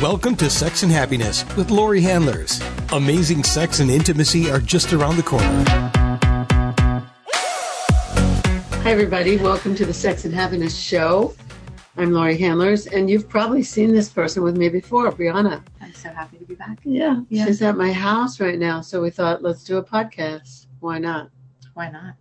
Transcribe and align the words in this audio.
Welcome 0.00 0.34
to 0.36 0.48
Sex 0.48 0.82
and 0.82 0.90
Happiness 0.90 1.44
with 1.56 1.70
Laurie 1.70 2.00
Handlers. 2.00 2.62
Amazing 2.92 3.44
sex 3.44 3.80
and 3.80 3.90
intimacy 3.90 4.50
are 4.50 4.58
just 4.60 4.92
around 4.94 5.16
the 5.16 5.22
corner. 5.22 5.64
Hi, 8.82 8.90
everybody. 8.90 9.36
Welcome 9.36 9.74
to 9.74 9.84
the 9.84 9.92
Sex 9.92 10.24
and 10.24 10.32
Happiness 10.32 10.74
Show. 10.78 11.34
I'm 11.98 12.12
Laurie 12.12 12.38
Handlers, 12.38 12.86
and 12.86 13.10
you've 13.10 13.28
probably 13.28 13.62
seen 13.62 13.92
this 13.92 14.08
person 14.08 14.42
with 14.42 14.56
me 14.56 14.70
before, 14.70 15.10
Brianna. 15.12 15.62
I'm 15.82 15.92
so 15.92 16.08
happy 16.08 16.38
to 16.38 16.44
be 16.46 16.54
back. 16.54 16.78
Yeah, 16.84 17.20
Yeah. 17.28 17.44
she's 17.44 17.60
at 17.60 17.76
my 17.76 17.92
house 17.92 18.40
right 18.40 18.58
now, 18.58 18.80
so 18.80 19.02
we 19.02 19.10
thought 19.10 19.42
let's 19.42 19.64
do 19.64 19.76
a 19.76 19.84
podcast. 19.84 20.66
Why 20.80 20.98
not? 20.98 21.28
Why 21.74 21.90
not? 21.90 22.14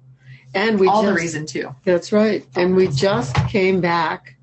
And 0.53 0.79
we 0.79 0.87
All 0.87 1.03
the 1.03 1.13
reason 1.13 1.45
too. 1.45 1.73
That's 1.85 2.11
right. 2.11 2.45
And 2.55 2.75
we 2.75 2.87
just 2.89 3.33
came 3.47 3.79
back 3.79 4.35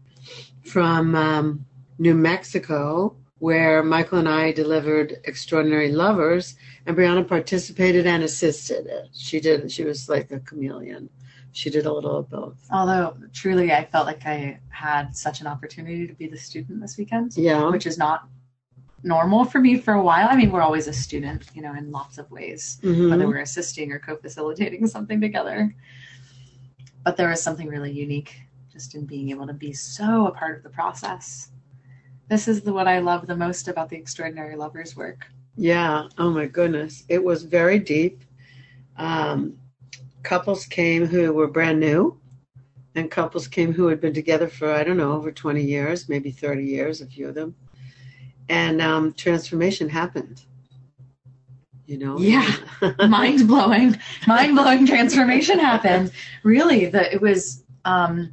from 0.64 1.14
um, 1.14 1.66
New 1.98 2.14
Mexico, 2.14 3.14
where 3.38 3.82
Michael 3.82 4.18
and 4.18 4.28
I 4.28 4.52
delivered 4.52 5.18
Extraordinary 5.24 5.92
Lovers, 5.92 6.56
and 6.86 6.96
Brianna 6.96 7.26
participated 7.26 8.06
and 8.06 8.22
assisted 8.22 8.86
it. 8.86 9.08
She 9.12 9.40
did. 9.40 9.70
She 9.70 9.84
was 9.84 10.08
like 10.08 10.30
a 10.30 10.40
chameleon. 10.40 11.10
She 11.52 11.70
did 11.70 11.86
a 11.86 11.92
little 11.92 12.16
of 12.16 12.30
both. 12.30 12.56
Although 12.70 13.16
truly, 13.32 13.72
I 13.72 13.84
felt 13.84 14.06
like 14.06 14.24
I 14.26 14.60
had 14.68 15.14
such 15.16 15.40
an 15.40 15.46
opportunity 15.46 16.06
to 16.06 16.14
be 16.14 16.28
the 16.28 16.38
student 16.38 16.80
this 16.80 16.96
weekend, 16.96 17.36
Yeah. 17.36 17.70
which 17.70 17.86
is 17.86 17.98
not 17.98 18.28
normal 19.02 19.44
for 19.44 19.58
me 19.60 19.78
for 19.78 19.94
a 19.94 20.02
while. 20.02 20.28
I 20.30 20.36
mean, 20.36 20.50
we're 20.50 20.62
always 20.62 20.88
a 20.88 20.92
student, 20.92 21.44
you 21.54 21.62
know, 21.62 21.74
in 21.74 21.90
lots 21.92 22.18
of 22.18 22.30
ways, 22.30 22.78
Mhm. 22.82 23.10
whether 23.10 23.26
we're 23.26 23.38
assisting 23.38 23.92
or 23.92 23.98
co-facilitating 23.98 24.86
something 24.86 25.20
together. 25.20 25.74
But 27.04 27.16
there 27.16 27.28
was 27.28 27.42
something 27.42 27.68
really 27.68 27.92
unique 27.92 28.34
just 28.72 28.94
in 28.94 29.06
being 29.06 29.30
able 29.30 29.46
to 29.46 29.52
be 29.54 29.72
so 29.72 30.26
a 30.26 30.32
part 30.32 30.56
of 30.56 30.62
the 30.62 30.70
process. 30.70 31.50
This 32.28 32.48
is 32.48 32.62
the 32.62 32.72
what 32.72 32.88
I 32.88 32.98
love 32.98 33.26
the 33.26 33.36
most 33.36 33.68
about 33.68 33.88
the 33.88 33.96
Extraordinary 33.96 34.56
Lovers 34.56 34.96
work. 34.96 35.26
Yeah. 35.56 36.08
Oh 36.18 36.30
my 36.30 36.46
goodness. 36.46 37.04
It 37.08 37.22
was 37.22 37.44
very 37.44 37.78
deep. 37.78 38.24
Um, 38.96 39.58
couples 40.22 40.66
came 40.66 41.06
who 41.06 41.32
were 41.32 41.46
brand 41.46 41.78
new, 41.78 42.20
and 42.96 43.10
couples 43.10 43.46
came 43.46 43.72
who 43.72 43.86
had 43.86 44.00
been 44.00 44.12
together 44.12 44.48
for, 44.48 44.72
I 44.72 44.82
don't 44.82 44.96
know, 44.96 45.12
over 45.12 45.30
20 45.30 45.62
years, 45.62 46.08
maybe 46.08 46.30
30 46.30 46.64
years, 46.64 47.00
a 47.00 47.06
few 47.06 47.28
of 47.28 47.34
them. 47.34 47.54
And 48.48 48.82
um, 48.82 49.12
transformation 49.12 49.88
happened. 49.88 50.42
You 51.86 51.98
know? 51.98 52.18
Yeah. 52.18 52.56
mind 53.08 53.46
blowing, 53.46 53.96
mind 54.26 54.56
blowing 54.56 54.86
transformation 54.86 55.60
happened. 55.60 56.10
Really, 56.42 56.86
that 56.86 57.12
it 57.12 57.20
was. 57.20 57.62
Um, 57.84 58.32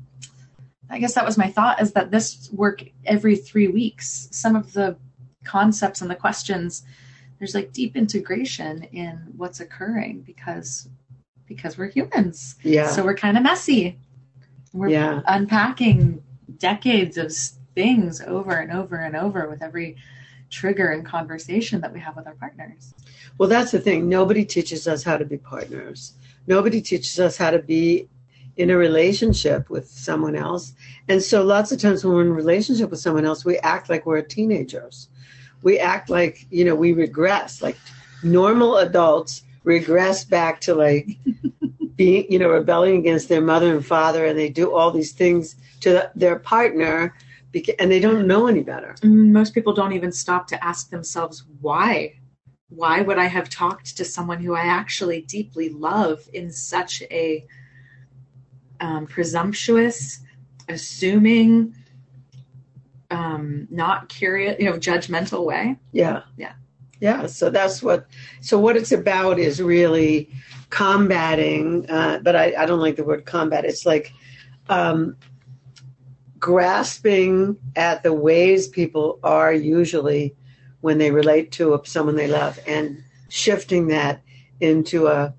I 0.89 0.99
guess 0.99 1.13
that 1.15 1.25
was 1.25 1.37
my 1.37 1.49
thought 1.49 1.81
is 1.81 1.93
that 1.93 2.11
this 2.11 2.49
work 2.51 2.83
every 3.05 3.35
three 3.35 3.67
weeks. 3.67 4.27
Some 4.31 4.55
of 4.55 4.73
the 4.73 4.97
concepts 5.43 6.01
and 6.01 6.09
the 6.09 6.15
questions, 6.15 6.83
there's 7.39 7.55
like 7.55 7.71
deep 7.73 7.95
integration 7.95 8.83
in 8.91 9.33
what's 9.35 9.59
occurring 9.59 10.21
because 10.21 10.87
because 11.45 11.77
we're 11.77 11.89
humans. 11.89 12.55
yeah. 12.63 12.87
So 12.87 13.03
we're 13.03 13.15
kind 13.15 13.37
of 13.37 13.43
messy. 13.43 13.97
We're 14.71 14.89
Yeah. 14.89 15.21
unpacking 15.27 16.23
decades 16.57 17.17
of 17.17 17.33
things 17.75 18.21
over 18.21 18.53
and 18.53 18.71
over 18.71 18.95
and 18.95 19.15
over 19.15 19.49
with 19.49 19.61
every 19.61 19.97
trigger 20.49 20.89
and 20.89 21.05
conversation 21.05 21.81
that 21.81 21.91
we 21.93 21.99
have 21.99 22.15
with 22.15 22.27
our 22.27 22.35
partners. 22.35 22.93
Well, 23.37 23.49
that's 23.49 23.71
the 23.71 23.79
thing. 23.79 24.07
Nobody 24.07 24.45
teaches 24.45 24.87
us 24.87 25.03
how 25.03 25.17
to 25.17 25.25
be 25.25 25.37
partners. 25.37 26.13
Nobody 26.47 26.81
teaches 26.81 27.19
us 27.19 27.37
how 27.37 27.51
to 27.51 27.59
be 27.59 28.07
in 28.57 28.69
a 28.69 28.77
relationship 28.77 29.69
with 29.69 29.89
someone 29.89 30.35
else. 30.35 30.73
And 31.07 31.21
so 31.21 31.43
lots 31.43 31.71
of 31.71 31.79
times 31.79 32.03
when 32.03 32.15
we're 32.15 32.21
in 32.21 32.27
a 32.27 32.33
relationship 32.33 32.91
with 32.91 32.99
someone 32.99 33.25
else, 33.25 33.43
we 33.43 33.57
act 33.59 33.89
like 33.89 34.05
we're 34.05 34.21
teenagers. 34.21 35.09
We 35.63 35.79
act 35.79 36.09
like, 36.09 36.45
you 36.51 36.65
know, 36.65 36.75
we 36.75 36.93
regress. 36.93 37.61
Like 37.61 37.77
normal 38.21 38.77
adults 38.77 39.43
regress 39.63 40.23
back 40.23 40.61
to 40.61 40.75
like 40.75 41.17
being, 41.95 42.31
you 42.31 42.39
know, 42.39 42.49
rebelling 42.49 42.97
against 42.97 43.29
their 43.29 43.41
mother 43.41 43.73
and 43.75 43.85
father, 43.85 44.25
and 44.25 44.37
they 44.37 44.49
do 44.49 44.73
all 44.73 44.91
these 44.91 45.13
things 45.13 45.55
to 45.81 46.09
their 46.15 46.37
partner, 46.37 47.15
and 47.79 47.91
they 47.91 47.99
don't 47.99 48.27
know 48.27 48.47
any 48.47 48.63
better. 48.63 48.95
Mm, 49.01 49.31
most 49.31 49.53
people 49.53 49.73
don't 49.73 49.93
even 49.93 50.11
stop 50.11 50.47
to 50.47 50.63
ask 50.63 50.89
themselves 50.89 51.43
why 51.61 52.15
why 52.69 53.01
would 53.01 53.19
i 53.19 53.25
have 53.25 53.49
talked 53.49 53.95
to 53.95 54.03
someone 54.03 54.41
who 54.41 54.55
i 54.55 54.61
actually 54.61 55.21
deeply 55.21 55.69
love 55.69 56.27
in 56.33 56.51
such 56.51 57.03
a 57.11 57.45
um, 58.83 59.07
presumptuous 59.07 60.19
assuming 60.67 61.73
um, 63.09 63.67
not 63.71 64.09
curious 64.09 64.57
you 64.59 64.65
know 64.65 64.77
judgmental 64.77 65.45
way 65.45 65.77
Yeah. 65.91 66.23
Yeah. 66.37 66.53
Yeah. 66.99 67.25
So 67.25 67.49
that's 67.49 67.83
what, 67.83 68.07
so 68.39 68.57
what 68.57 68.77
it's 68.77 68.93
about 68.93 69.37
is 69.37 69.61
really 69.61 70.29
combating, 70.69 71.89
uh, 71.89 72.19
but 72.23 72.33
I, 72.33 72.53
I 72.57 72.65
don't 72.65 72.79
like 72.79 72.95
the 72.95 73.03
word 73.03 73.25
combat. 73.25 73.65
It's 73.65 73.85
like 73.85 74.13
um, 74.69 75.17
grasping 76.39 77.57
at 77.75 78.03
the 78.03 78.13
ways 78.13 78.69
people 78.69 79.19
are 79.21 79.51
usually 79.51 80.33
when 80.79 80.97
they 80.97 81.11
relate 81.11 81.51
to 81.53 81.81
someone 81.83 82.15
they 82.15 82.27
love 82.27 82.57
and 82.67 83.03
shifting 83.27 83.87
that 83.87 84.21
into 84.61 85.07
a, 85.07 85.33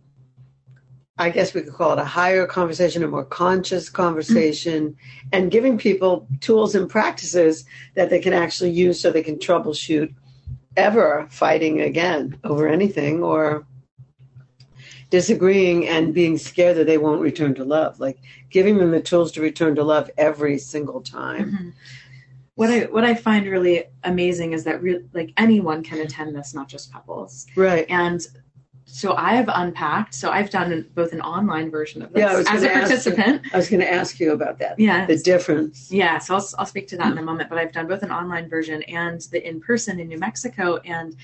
I 1.17 1.31
guess 1.31 1.55
we 1.55 1.63
could 1.63 1.75
call 1.75 1.93
it 1.93 2.01
a 2.01 2.05
higher 2.05 2.45
conversation, 2.47 3.05
a 3.05 3.09
more 3.09 3.25
conscious 3.25 3.89
conversation, 3.89 4.97
and 5.33 5.51
giving 5.51 5.79
people 5.79 6.27
tools 6.41 6.75
and 6.75 6.91
practices 6.91 7.65
that 7.95 8.11
they 8.11 8.19
can 8.19 8.33
actually 8.33 8.71
use 8.71 9.01
so 9.01 9.11
they 9.11 9.23
can 9.23 9.39
troubleshoot 9.39 10.13
ever 10.77 11.29
fighting 11.31 11.83
again 11.83 12.39
over 12.43 12.67
anything 12.67 13.23
or 13.23 13.65
disagreeing 15.11 15.87
and 15.87 16.13
being 16.13 16.37
scared 16.37 16.77
that 16.77 16.87
they 16.87 16.99
won't 16.99 17.21
return 17.21 17.55
to 17.55 17.65
love. 17.65 18.01
Like 18.01 18.19
giving 18.51 18.79
them 18.79 18.91
the 18.91 19.01
tools 19.01 19.31
to 19.33 19.41
return 19.41 19.77
to 19.77 19.85
love 19.85 20.11
every 20.19 20.59
single 20.59 21.01
time. 21.01 21.53
Mm-hmm. 21.53 21.69
What 22.57 22.71
i 22.71 22.81
what 22.85 23.05
i 23.05 23.15
find 23.15 23.47
really 23.47 23.85
amazing 24.05 24.53
is 24.53 24.63
that 24.65 24.81
re- 24.81 25.05
like 25.13 25.33
anyone 25.37 25.83
can 25.83 26.01
attend 26.01 26.35
this 26.35 26.55
not 26.55 26.69
just 26.69 26.93
couples. 26.93 27.47
Right. 27.57 27.87
And 27.89 28.21
so 28.87 29.15
i've 29.15 29.49
unpacked 29.49 30.15
so 30.15 30.31
i've 30.31 30.51
done 30.51 30.87
both 30.95 31.13
an 31.13 31.21
online 31.23 31.71
version 31.71 32.03
of 32.03 32.13
this 32.13 32.21
Yeah, 32.21 32.39
as 32.39 32.63
a 32.63 32.67
gonna 32.67 32.67
you. 32.67 32.81
participant 32.81 33.43
i 33.53 33.57
was 33.57 33.69
going 33.69 33.81
to 33.81 33.91
ask 33.91 34.21
you 34.21 34.33
about 34.33 34.59
that 34.59 34.79
yeah 34.79 35.07
the 35.07 35.17
difference 35.19 35.91
Yeah, 35.91 36.19
so 36.19 36.35
I'll, 36.35 36.47
I'll 36.59 36.67
speak 36.67 36.87
to 36.89 36.97
that 36.99 37.13
in 37.13 37.19
a 37.19 37.23
moment, 37.23 37.49
but 37.49 37.59
I've 37.59 37.73
done 37.73 37.87
both 37.87 38.03
an 38.03 38.11
online 38.11 38.49
version 38.49 38.83
and 38.85 39.21
the 39.33 39.47
in 39.47 39.61
person 39.61 40.01
in 40.01 40.09
New 40.09 40.19
Mexico. 40.19 40.79
And 40.85 41.17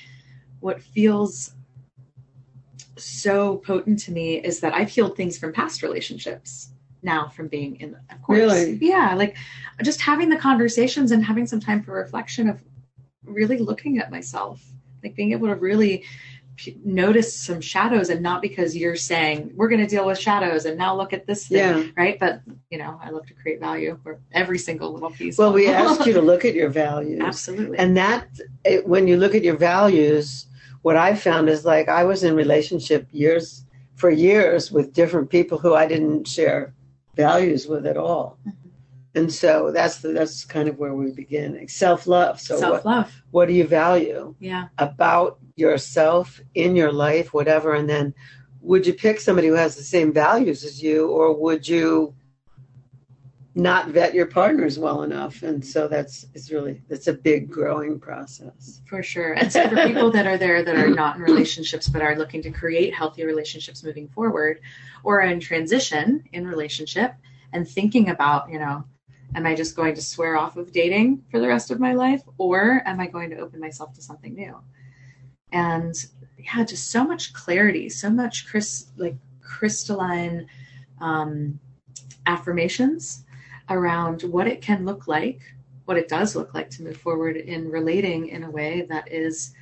what 0.60 0.81
feels 0.81 1.53
so 2.97 3.56
potent 3.59 3.98
to 4.00 4.12
me 4.12 4.37
is 4.37 4.60
that 4.60 4.75
I've 4.75 4.88
healed 4.88 5.16
things 5.16 5.38
from 5.38 5.53
past 5.53 5.82
relationships 5.82 6.71
now 7.03 7.28
from 7.28 7.48
being 7.48 7.77
in, 7.77 7.97
of 8.10 8.22
course. 8.22 8.38
Really? 8.38 8.78
Yeah, 8.81 9.15
like 9.15 9.37
just 9.82 10.00
having 10.00 10.28
the 10.28 10.37
conversations 10.37 11.10
and 11.12 11.25
having 11.25 11.47
some 11.47 11.60
time 11.60 11.82
for 11.82 11.92
reflection 11.92 12.48
of 12.48 12.62
really 13.25 13.59
looking 13.59 13.98
at 13.98 14.10
myself, 14.10 14.62
like 15.03 15.15
being 15.16 15.32
able 15.32 15.48
to 15.48 15.54
really 15.56 16.04
notice 16.84 17.34
some 17.34 17.60
shadows 17.60 18.10
and 18.10 18.22
not 18.22 18.42
because 18.42 18.76
you're 18.76 18.96
saying 18.96 19.50
we're 19.56 19.68
going 19.68 19.80
to 19.80 19.86
deal 19.86 20.04
with 20.06 20.18
shadows 20.18 20.66
and 20.66 20.76
now 20.76 20.94
look 20.94 21.12
at 21.12 21.26
this 21.26 21.48
thing 21.48 21.58
yeah 21.58 21.84
right? 21.96 22.18
But 22.18 22.42
you 22.70 22.78
know, 22.78 23.00
I 23.02 23.10
love 23.10 23.26
to 23.26 23.34
create 23.34 23.60
value 23.60 23.98
for 24.02 24.20
every 24.32 24.58
single 24.58 24.92
little 24.92 25.10
piece. 25.10 25.38
well 25.38 25.52
we 25.52 25.68
asked 25.68 26.06
you 26.06 26.12
to 26.12 26.20
look 26.32 26.44
at 26.44 26.54
your 26.54 26.68
values 26.68 27.20
absolutely, 27.22 27.78
and 27.78 27.96
that 27.96 28.28
it, 28.64 28.86
when 28.86 29.08
you 29.08 29.16
look 29.16 29.34
at 29.34 29.42
your 29.42 29.56
values 29.56 30.46
what 30.82 30.96
i 30.96 31.14
found 31.14 31.48
is 31.48 31.64
like 31.64 31.88
i 31.88 32.04
was 32.04 32.22
in 32.24 32.34
relationship 32.34 33.06
years 33.10 33.64
for 33.96 34.10
years 34.10 34.70
with 34.70 34.92
different 34.92 35.28
people 35.30 35.56
who 35.58 35.74
i 35.74 35.86
didn't 35.86 36.26
share 36.28 36.72
values 37.16 37.66
with 37.66 37.86
at 37.86 37.96
all 37.96 38.38
Mhm. 38.46 38.52
And 39.15 39.32
so 39.32 39.72
that's 39.72 39.98
the, 39.98 40.09
that's 40.09 40.44
kind 40.44 40.69
of 40.69 40.78
where 40.78 40.94
we 40.94 41.10
begin. 41.10 41.66
Self-love. 41.69 42.41
So 42.41 42.56
self 42.56 42.72
what, 42.72 42.87
love. 42.87 43.22
what 43.33 43.48
do 43.48 43.54
you 43.54 43.66
value 43.66 44.34
Yeah, 44.39 44.68
about 44.78 45.39
yourself 45.57 46.41
in 46.54 46.77
your 46.77 46.92
life 46.92 47.34
whatever? 47.34 47.74
And 47.74 47.89
then 47.89 48.15
would 48.60 48.86
you 48.86 48.92
pick 48.92 49.18
somebody 49.18 49.48
who 49.48 49.54
has 49.54 49.74
the 49.74 49.83
same 49.83 50.12
values 50.12 50.65
as 50.65 50.83
you 50.83 51.09
or 51.09 51.34
would 51.34 51.66
you 51.66 52.15
not 53.57 53.89
vet 53.89 54.15
your 54.15 54.27
partners 54.27 54.78
well 54.78 55.03
enough? 55.03 55.42
And 55.42 55.65
so 55.65 55.89
that's 55.89 56.27
it's 56.34 56.53
really 56.53 56.80
it's 56.89 57.09
a 57.09 57.13
big 57.13 57.51
growing 57.51 57.98
process. 57.98 58.80
For 58.86 59.03
sure. 59.03 59.33
And 59.33 59.53
so 59.53 59.68
for 59.68 59.77
people 59.89 60.13
that 60.13 60.27
are 60.27 60.39
there 60.39 60.63
that 60.63 60.77
are 60.77 60.89
not 60.89 61.16
in 61.16 61.22
relationships 61.22 61.89
but 61.89 62.01
are 62.01 62.16
looking 62.16 62.42
to 62.42 62.51
create 62.53 62.95
healthy 62.95 63.24
relationships 63.24 63.83
moving 63.83 64.06
forward, 64.09 64.60
or 65.03 65.21
in 65.22 65.41
transition 65.41 66.22
in 66.33 66.47
relationship 66.47 67.15
and 67.53 67.68
thinking 67.68 68.09
about, 68.10 68.48
you 68.51 68.60
know, 68.60 68.84
am 69.34 69.47
I 69.47 69.54
just 69.54 69.77
going 69.77 69.94
to 69.94 70.03
swear 70.03 70.36
off 70.36 70.56
of 70.56 70.72
dating 70.72 71.24
for 71.30 71.41
the 71.41 71.48
rest 71.48 71.71
of 71.71 71.80
my 71.80 71.92
life, 71.92 72.22
or 72.38 72.82
am 72.86 73.00
I 73.00 73.06
going 73.06 73.30
to 73.30 73.38
open 73.38 73.60
myself 73.60 73.92
to 73.94 74.03
something 74.03 74.34
new? 74.34 74.56
And 75.53 75.94
yeah, 76.38 76.65
just 76.65 76.91
so 76.91 77.04
much 77.04 77.32
clarity, 77.32 77.88
so 77.88 78.10
much 78.10 78.47
cris- 78.47 78.88
like 78.97 79.16
crystalline 79.42 80.47
um, 81.00 81.59
affirmations 82.27 83.24
around 83.68 84.22
what 84.22 84.47
it 84.47 84.60
can 84.62 84.84
look 84.84 85.06
like 85.06 85.41
what 85.84 85.98
it 85.98 86.09
does 86.09 86.36
look 86.36 86.54
like 86.54 86.71
to 86.71 86.82
move 86.84 86.97
forward 86.97 87.36
in 87.36 87.68
relating 87.68 88.28
in 88.28 88.44
a 88.44 88.50
way 88.50 88.86
that 88.88 89.10
is 89.10 89.53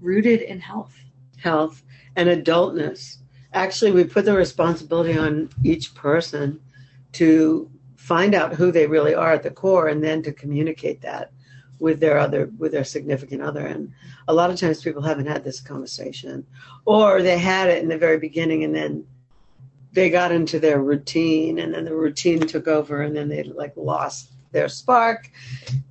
rooted 0.00 0.42
in 0.42 0.60
health. 0.60 0.96
Health 1.38 1.82
and 2.16 2.28
adultness. 2.28 3.16
Actually, 3.52 3.90
we 3.90 4.04
put 4.04 4.24
the 4.24 4.32
responsibility 4.32 5.18
on 5.18 5.50
each 5.64 5.94
person 5.94 6.60
to 7.14 7.69
find 8.10 8.34
out 8.34 8.56
who 8.56 8.72
they 8.72 8.88
really 8.88 9.14
are 9.14 9.34
at 9.34 9.44
the 9.44 9.52
core 9.52 9.86
and 9.86 10.02
then 10.02 10.20
to 10.20 10.32
communicate 10.32 11.00
that 11.00 11.30
with 11.78 12.00
their 12.00 12.18
other 12.18 12.50
with 12.58 12.72
their 12.72 12.82
significant 12.82 13.40
other. 13.40 13.64
And 13.64 13.92
a 14.26 14.34
lot 14.34 14.50
of 14.50 14.58
times 14.58 14.82
people 14.82 15.00
haven't 15.00 15.28
had 15.28 15.44
this 15.44 15.60
conversation 15.60 16.44
or 16.86 17.22
they 17.22 17.38
had 17.38 17.68
it 17.68 17.80
in 17.84 17.88
the 17.88 17.96
very 17.96 18.18
beginning 18.18 18.64
and 18.64 18.74
then 18.74 19.06
they 19.92 20.10
got 20.10 20.32
into 20.32 20.58
their 20.58 20.82
routine 20.82 21.60
and 21.60 21.72
then 21.72 21.84
the 21.84 21.94
routine 21.94 22.40
took 22.40 22.66
over 22.66 23.02
and 23.02 23.14
then 23.14 23.28
they 23.28 23.44
like 23.44 23.74
lost 23.76 24.32
their 24.50 24.68
spark. 24.68 25.30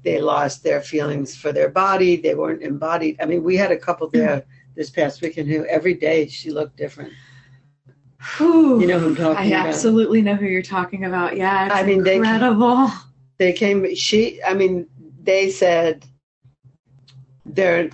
They 0.03 0.19
lost 0.19 0.61
their 0.61 0.81
feelings 0.81 1.37
for 1.37 1.53
their 1.53 1.69
body. 1.69 2.17
They 2.17 2.35
weren't 2.35 2.63
embodied. 2.63 3.15
I 3.21 3.27
mean 3.27 3.45
we 3.45 3.55
had 3.55 3.71
a 3.71 3.77
couple 3.77 4.09
there 4.09 4.43
this 4.75 4.89
past 4.89 5.21
weekend 5.21 5.47
who 5.47 5.63
every 5.67 5.93
day 5.93 6.27
she 6.27 6.51
looked 6.51 6.75
different 6.75 7.13
Whew. 8.37 8.81
you 8.81 8.87
know 8.87 8.99
who 8.99 9.07
i'm 9.07 9.15
talking 9.15 9.37
I 9.37 9.45
about 9.55 9.65
I 9.65 9.69
absolutely 9.69 10.21
know 10.21 10.35
who 10.35 10.45
you're 10.45 10.61
talking 10.61 11.05
about. 11.05 11.37
Yeah, 11.37 11.67
it's 11.67 11.75
I 11.75 11.83
mean, 11.83 12.03
they- 12.03 12.17
incredible. 12.17 12.89
they 13.37 13.53
came 13.53 13.95
she 13.95 14.41
i 14.43 14.53
mean 14.53 14.87
they 15.23 15.49
said 15.49 16.05
they're 17.45 17.89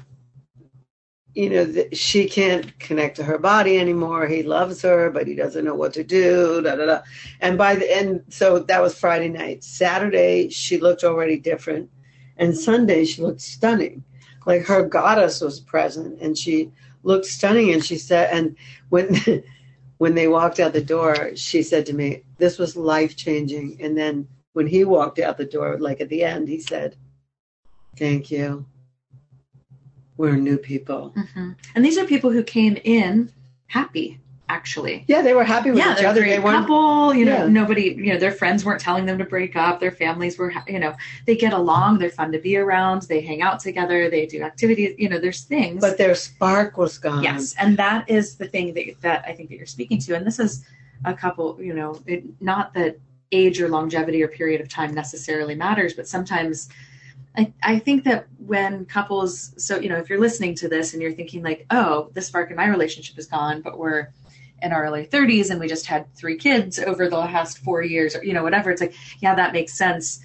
you 1.36 1.50
know 1.50 1.66
th- 1.66 1.96
she 1.96 2.28
can't 2.28 2.78
connect 2.80 3.18
to 3.18 3.24
her 3.24 3.38
body 3.38 3.78
anymore 3.78 4.26
he 4.26 4.42
loves 4.42 4.82
her 4.82 5.10
but 5.12 5.28
he 5.28 5.36
doesn't 5.36 5.66
know 5.66 5.76
what 5.76 5.94
to 5.94 6.04
do 6.04 6.62
da, 6.62 6.76
da, 6.76 6.86
da. 6.86 7.00
and 7.42 7.58
by 7.58 7.76
the 7.76 7.96
end 7.96 8.24
so 8.30 8.58
that 8.60 8.82
was 8.82 8.98
friday 8.98 9.30
night 9.30 9.64
saturday 9.64 10.50
she 10.50 10.80
looked 10.80 11.04
already 11.04 11.38
different 11.38 11.90
and 12.38 12.58
sunday 12.58 13.04
she 13.06 13.22
looked 13.22 13.42
stunning 13.42 14.04
like 14.46 14.64
her 14.66 14.82
goddess 14.84 15.42
was 15.42 15.60
present 15.60 16.20
and 16.22 16.38
she 16.38 16.72
looked 17.04 17.26
stunning 17.26 17.72
and 17.74 17.84
she 17.86 17.98
said 17.98 18.30
and 18.34 18.56
when 18.90 19.10
when 19.98 20.16
they 20.16 20.28
walked 20.28 20.60
out 20.60 20.74
the 20.74 20.84
door 20.84 21.36
she 21.36 21.64
said 21.64 21.86
to 21.86 21.94
me 21.94 22.24
this 22.38 22.58
was 22.58 22.76
life 22.76 23.16
changing 23.16 23.78
and 23.82 23.98
then 23.98 24.28
when 24.56 24.68
he 24.68 24.86
walked 24.86 25.20
out 25.20 25.38
the 25.38 25.46
door, 25.46 25.78
like 25.80 26.00
at 26.00 26.08
the 26.08 26.24
end, 26.24 26.48
he 26.48 26.62
said, 26.62 26.96
Thank 27.98 28.32
you. 28.32 28.66
We're 30.16 30.38
new 30.38 30.58
people. 30.58 31.14
hmm 31.14 31.52
And 31.76 31.84
these 31.84 31.98
are 31.98 32.06
people 32.06 32.32
who 32.32 32.42
came 32.42 32.78
in 32.86 33.34
happy, 33.68 34.22
actually. 34.50 35.04
Yeah, 35.08 35.22
they 35.22 35.34
were 35.34 35.44
happy 35.44 35.70
with 35.72 35.80
yeah, 35.80 35.98
each 35.98 36.04
other. 36.04 36.22
They 36.24 36.40
weren't. 36.40 36.68
couple. 36.68 37.14
You 37.14 37.26
know, 37.26 37.38
Yeah. 37.44 37.48
nobody, 37.48 37.96
you 37.98 38.14
know, 38.14 38.20
their 38.20 38.32
friends 38.32 38.64
weren't 38.64 38.80
telling 38.82 39.06
them 39.06 39.18
to 39.18 39.26
break 39.26 39.56
up. 39.56 39.80
Their 39.80 39.92
families 39.92 40.38
were, 40.38 40.54
you 40.68 40.80
know, 40.80 40.94
they 41.26 41.36
get 41.36 41.54
along. 41.54 41.98
They're 42.00 42.10
fun 42.10 42.32
to 42.32 42.40
be 42.40 42.58
around. 42.58 43.04
They 43.04 43.22
hang 43.22 43.42
out 43.42 43.60
together. 43.60 44.10
They 44.10 44.26
do 44.26 44.42
activities. 44.44 44.96
You 44.98 45.10
know, 45.10 45.20
there's 45.20 45.44
things. 45.44 45.82
But 45.82 45.98
their 45.98 46.16
spark 46.16 46.78
was 46.78 46.98
gone. 46.98 47.24
yes, 47.24 47.56
and 47.60 47.78
that 47.78 48.10
is 48.10 48.36
the 48.36 48.48
thing 48.48 48.74
that 48.76 49.02
that 49.02 49.26
I 49.28 49.34
think 49.34 49.50
that 49.50 49.58
you're 49.58 49.66
speaking 49.66 50.00
to. 50.00 50.16
And 50.16 50.26
this 50.26 50.40
is 50.40 50.64
a 51.06 51.14
couple. 51.14 51.58
You 51.62 51.74
know, 51.74 52.00
it, 52.06 52.24
not 52.42 52.74
that 52.76 53.00
age 53.32 53.60
or 53.60 53.68
longevity 53.70 54.22
or 54.24 54.28
period 54.28 54.62
of 54.62 54.70
time 54.70 54.94
necessarily 54.94 55.56
matters, 55.56 55.94
but 55.94 56.08
sometimes. 56.08 56.70
I, 57.38 57.52
I 57.64 57.80
think 57.80 58.06
that 58.06 58.28
when 58.38 58.86
couples, 58.86 59.52
so, 59.58 59.78
you 59.78 59.90
know, 59.90 59.98
if 59.98 60.10
you're 60.10 60.22
listening 60.22 60.56
to 60.56 60.70
this 60.70 60.94
and 60.94 61.02
you're 61.02 61.12
thinking, 61.12 61.44
like, 61.44 61.66
oh, 61.70 62.10
the 62.14 62.22
spark 62.22 62.50
in 62.50 62.56
my 62.56 62.66
relationship 62.68 63.20
is 63.20 63.26
gone, 63.28 63.60
but 63.60 63.78
we're 63.78 64.08
in 64.66 64.74
our 64.74 64.84
early 64.86 65.06
30s 65.06 65.52
and 65.52 65.60
we 65.60 65.68
just 65.68 65.86
had 65.86 66.14
three 66.16 66.36
kids 66.36 66.80
over 66.80 67.08
the 67.08 67.18
last 67.18 67.60
four 67.60 67.84
years 67.84 68.16
or 68.16 68.24
you 68.24 68.34
know 68.34 68.44
whatever 68.44 68.72
it's 68.72 68.82
like 68.82 68.96
yeah 69.22 69.36
that 69.36 69.54
makes 69.54 69.74
sense 69.74 70.20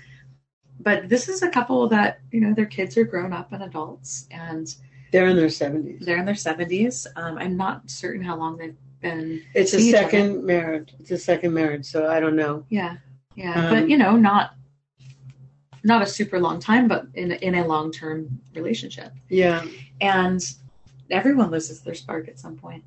but 0.80 1.08
this 1.10 1.28
is 1.28 1.42
a 1.42 1.50
couple 1.50 1.86
that 1.88 2.20
you 2.32 2.40
know 2.40 2.54
their 2.54 2.64
kids 2.66 2.96
are 2.96 3.04
grown 3.04 3.32
up 3.34 3.52
and 3.52 3.62
adults 3.62 4.26
and 4.30 4.74
They're 5.12 5.26
in 5.26 5.36
their 5.36 5.48
70s. 5.48 6.00
they're 6.04 6.16
in 6.18 6.24
their 6.24 6.34
70s 6.34 7.06
um, 7.16 7.36
i'm 7.38 7.56
not 7.56 7.88
certain 7.90 8.22
how 8.22 8.36
long 8.36 8.56
they've 8.56 8.76
been 9.02 9.42
It's 9.54 9.74
a 9.74 9.78
each 9.78 9.94
other. 9.94 10.04
second 10.04 10.44
marriage. 10.44 10.94
It's 11.00 11.10
a 11.10 11.16
second 11.18 11.54
marriage, 11.54 11.84
so 11.86 12.06
I 12.08 12.18
don't 12.20 12.36
know. 12.36 12.64
yeah 12.70 12.96
yeah 13.34 13.54
Um, 13.68 13.74
but 13.74 13.88
you 13.90 13.98
know 13.98 14.16
not 14.16 14.54
not 15.84 16.00
a 16.02 16.06
super 16.06 16.38
long 16.40 16.60
time 16.60 16.88
but 16.88 17.06
in, 17.14 17.32
in 17.32 17.54
a 17.56 17.66
long-term 17.66 18.40
relationship 18.54 19.12
Yeah. 19.28 19.64
and 20.00 20.40
everyone 21.10 21.50
loses 21.50 21.80
their 21.82 21.94
spark 21.94 22.28
at 22.28 22.38
some 22.38 22.56
point 22.56 22.84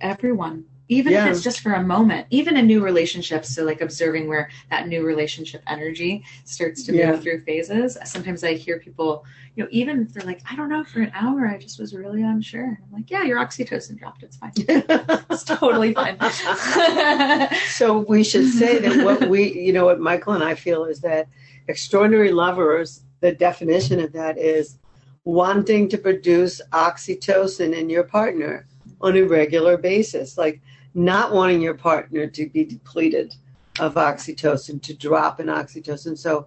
everyone 0.00 0.64
even 0.88 1.12
Yeah. 1.12 1.26
if 1.26 1.32
it's 1.32 1.42
just 1.42 1.60
for 1.60 1.72
a 1.74 1.82
moment 1.82 2.26
even 2.30 2.56
in 2.56 2.66
new 2.66 2.82
relationships 2.82 3.54
so 3.54 3.64
like 3.64 3.80
observing 3.80 4.26
where 4.28 4.48
that 4.70 4.88
new 4.88 5.04
relationship 5.04 5.62
energy 5.66 6.24
starts 6.44 6.82
to 6.84 6.94
Yeah. 6.94 7.12
move 7.12 7.22
through 7.22 7.42
phases 7.42 7.98
sometimes 8.04 8.42
i 8.44 8.54
hear 8.54 8.78
people 8.78 9.24
you 9.54 9.62
know 9.64 9.68
even 9.72 10.02
if 10.02 10.12
they're 10.14 10.24
like 10.26 10.40
i 10.50 10.56
don't 10.56 10.68
know 10.70 10.84
for 10.84 11.00
an 11.00 11.12
hour 11.14 11.46
i 11.46 11.58
just 11.58 11.78
was 11.78 11.94
really 11.94 12.22
unsure. 12.22 12.78
I'm 12.82 12.92
like 12.92 13.10
yeah 13.10 13.22
your 13.22 13.38
oxytocin 13.38 13.98
dropped. 13.98 14.22
It's 14.22 14.36
fine. 14.36 14.52
It's 15.30 15.44
totally 15.44 15.94
fine. 15.94 16.16
So 17.68 17.98
we 17.98 18.24
should 18.24 18.48
say 18.48 18.78
that 18.78 19.04
what 19.04 19.28
we, 19.28 19.52
you 19.52 19.72
know, 19.72 19.84
what 19.86 20.00
Michael 20.00 20.32
and 20.32 20.42
I 20.42 20.54
feel 20.54 20.84
is 20.84 21.00
that 21.00 21.28
extraordinary 21.68 22.32
lovers, 22.32 23.02
the 23.20 23.32
definition 23.32 24.00
of 24.00 24.12
that 24.12 24.38
is 24.38 24.78
wanting 25.24 25.88
to 25.90 25.98
produce 25.98 26.60
oxytocin 26.72 27.76
in 27.76 27.90
your 27.90 28.04
partner 28.04 28.66
on 29.00 29.16
a 29.16 29.22
regular 29.22 29.76
basis, 29.76 30.36
like 30.38 30.60
not 30.94 31.32
wanting 31.32 31.60
your 31.60 31.74
partner 31.74 32.26
to 32.26 32.48
be 32.48 32.64
depleted 32.64 33.34
of 33.78 33.94
oxytocin, 33.94 34.82
to 34.82 34.94
drop 34.94 35.40
in 35.40 35.46
oxytocin. 35.46 36.18
So 36.18 36.46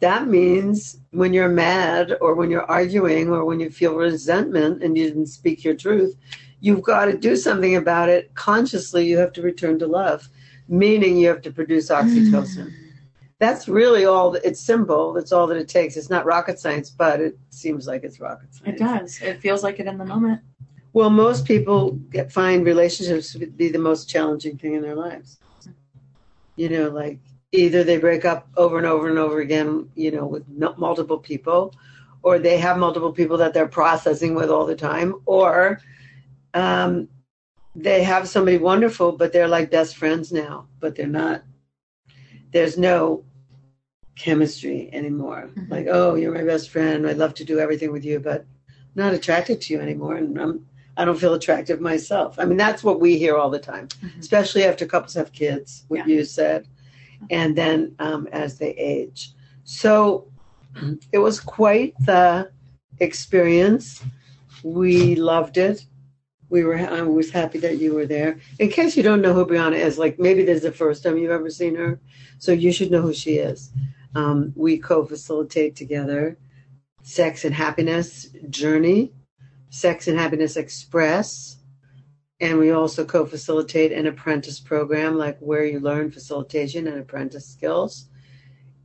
that 0.00 0.26
means 0.26 0.98
when 1.10 1.32
you're 1.32 1.48
mad 1.48 2.16
or 2.20 2.34
when 2.34 2.50
you're 2.50 2.70
arguing 2.70 3.30
or 3.30 3.44
when 3.44 3.60
you 3.60 3.70
feel 3.70 3.94
resentment 3.94 4.82
and 4.82 4.96
you 4.96 5.06
didn't 5.06 5.26
speak 5.26 5.64
your 5.64 5.74
truth, 5.74 6.16
you've 6.60 6.82
got 6.82 7.06
to 7.06 7.16
do 7.16 7.36
something 7.36 7.76
about 7.76 8.08
it 8.08 8.34
consciously. 8.34 9.06
You 9.06 9.18
have 9.18 9.32
to 9.34 9.42
return 9.42 9.78
to 9.78 9.86
love, 9.86 10.28
meaning 10.68 11.16
you 11.16 11.28
have 11.28 11.42
to 11.42 11.52
produce 11.52 11.90
mm. 11.90 12.02
oxytocin. 12.02 12.72
That's 13.38 13.68
really 13.68 14.04
all. 14.04 14.34
It's 14.36 14.60
simple. 14.60 15.12
That's 15.12 15.32
all 15.32 15.46
that 15.48 15.56
it 15.56 15.68
takes. 15.68 15.96
It's 15.96 16.08
not 16.08 16.24
rocket 16.24 16.58
science, 16.58 16.90
but 16.90 17.20
it 17.20 17.38
seems 17.50 17.86
like 17.86 18.04
it's 18.04 18.20
rocket 18.20 18.54
science. 18.54 18.80
it 18.80 18.82
does 18.82 19.22
it 19.22 19.40
feels 19.40 19.62
like 19.62 19.80
it 19.80 19.86
in 19.86 19.98
the 19.98 20.04
moment 20.04 20.40
Well, 20.94 21.10
most 21.10 21.44
people 21.44 21.90
get, 22.10 22.30
find 22.30 22.64
relationships 22.64 23.32
to 23.32 23.46
be 23.46 23.68
the 23.68 23.80
most 23.80 24.08
challenging 24.08 24.56
thing 24.56 24.74
in 24.74 24.82
their 24.82 24.94
lives. 24.94 25.40
You 26.54 26.68
know, 26.68 26.88
like 26.88 27.18
either 27.50 27.82
they 27.82 27.98
break 27.98 28.24
up 28.24 28.48
over 28.56 28.78
and 28.78 28.86
over 28.86 29.08
and 29.08 29.18
over 29.18 29.40
again, 29.40 29.90
you 29.96 30.12
know, 30.12 30.24
with 30.24 30.44
multiple 30.78 31.18
people, 31.18 31.74
or 32.22 32.38
they 32.38 32.58
have 32.58 32.78
multiple 32.78 33.12
people 33.12 33.36
that 33.38 33.52
they're 33.52 33.66
processing 33.66 34.36
with 34.36 34.50
all 34.50 34.66
the 34.66 34.76
time, 34.76 35.16
or 35.26 35.80
um, 36.54 37.08
they 37.74 38.04
have 38.04 38.28
somebody 38.28 38.56
wonderful, 38.56 39.10
but 39.10 39.32
they're 39.32 39.48
like 39.48 39.72
best 39.72 39.96
friends 39.96 40.30
now, 40.30 40.68
but 40.78 40.94
they're 40.94 41.08
not. 41.08 41.42
There's 42.52 42.78
no 42.78 43.24
chemistry 44.14 44.90
anymore. 44.92 45.50
Mhm. 45.56 45.70
Like, 45.70 45.86
oh, 45.90 46.14
you're 46.14 46.32
my 46.32 46.44
best 46.44 46.70
friend. 46.70 47.04
I'd 47.04 47.18
love 47.18 47.34
to 47.34 47.44
do 47.44 47.58
everything 47.58 47.90
with 47.90 48.04
you, 48.04 48.20
but 48.20 48.46
I'm 48.68 48.76
not 48.94 49.12
attracted 49.12 49.60
to 49.62 49.74
you 49.74 49.80
anymore, 49.80 50.14
and 50.14 50.38
I'm 50.38 50.66
I 50.96 51.04
don't 51.04 51.18
feel 51.18 51.34
attractive 51.34 51.80
myself. 51.80 52.38
I 52.38 52.44
mean, 52.44 52.56
that's 52.56 52.84
what 52.84 53.00
we 53.00 53.18
hear 53.18 53.36
all 53.36 53.50
the 53.50 53.58
time, 53.58 53.88
Mhm. 53.88 54.20
especially 54.20 54.64
after 54.64 54.86
couples 54.86 55.14
have 55.14 55.32
kids. 55.32 55.84
What 55.88 56.00
Yeah. 56.06 56.14
you 56.14 56.24
said, 56.24 56.66
and 57.30 57.56
then 57.56 57.94
um, 57.98 58.28
as 58.32 58.58
they 58.58 58.70
age. 58.72 59.32
So 59.64 60.28
it 61.12 61.18
was 61.18 61.40
quite 61.40 61.94
the 62.04 62.50
experience. 63.00 64.02
We 64.62 65.14
loved 65.16 65.56
it. 65.56 65.86
We 66.50 66.62
were. 66.64 66.76
I 66.76 67.02
was 67.02 67.30
happy 67.30 67.58
that 67.60 67.78
you 67.78 67.94
were 67.94 68.06
there. 68.06 68.38
In 68.58 68.68
case 68.68 68.96
you 68.96 69.02
don't 69.02 69.22
know 69.22 69.32
who 69.32 69.46
Brianna 69.46 69.76
is, 69.76 69.98
like 69.98 70.18
maybe 70.18 70.44
this 70.44 70.58
is 70.58 70.62
the 70.62 70.72
first 70.72 71.02
time 71.02 71.16
you've 71.18 71.30
ever 71.30 71.50
seen 71.50 71.74
her, 71.76 72.00
so 72.38 72.52
you 72.52 72.70
should 72.72 72.90
know 72.90 73.02
who 73.02 73.12
she 73.12 73.34
is. 73.38 73.70
Um, 74.14 74.52
we 74.54 74.78
co-facilitate 74.78 75.74
together 75.74 76.36
Sex 77.02 77.44
and 77.44 77.54
Happiness 77.54 78.28
Journey, 78.48 79.12
Sex 79.74 80.06
and 80.06 80.16
Happiness 80.16 80.56
Express, 80.56 81.56
and 82.38 82.60
we 82.60 82.70
also 82.70 83.04
co-facilitate 83.04 83.90
an 83.90 84.06
apprentice 84.06 84.60
program, 84.60 85.18
like 85.18 85.36
where 85.40 85.64
you 85.64 85.80
learn 85.80 86.12
facilitation 86.12 86.86
and 86.86 87.00
apprentice 87.00 87.48
skills. 87.48 88.08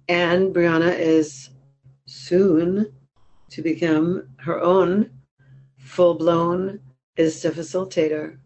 And 0.07 0.51
Brianna 0.51 0.97
is 0.97 1.51
soon 2.07 2.91
to 3.51 3.61
become 3.61 4.29
her 4.37 4.59
own 4.59 5.11
full-blown 5.77 6.79
ISTA 7.17 7.51
facilitator. 7.51 8.39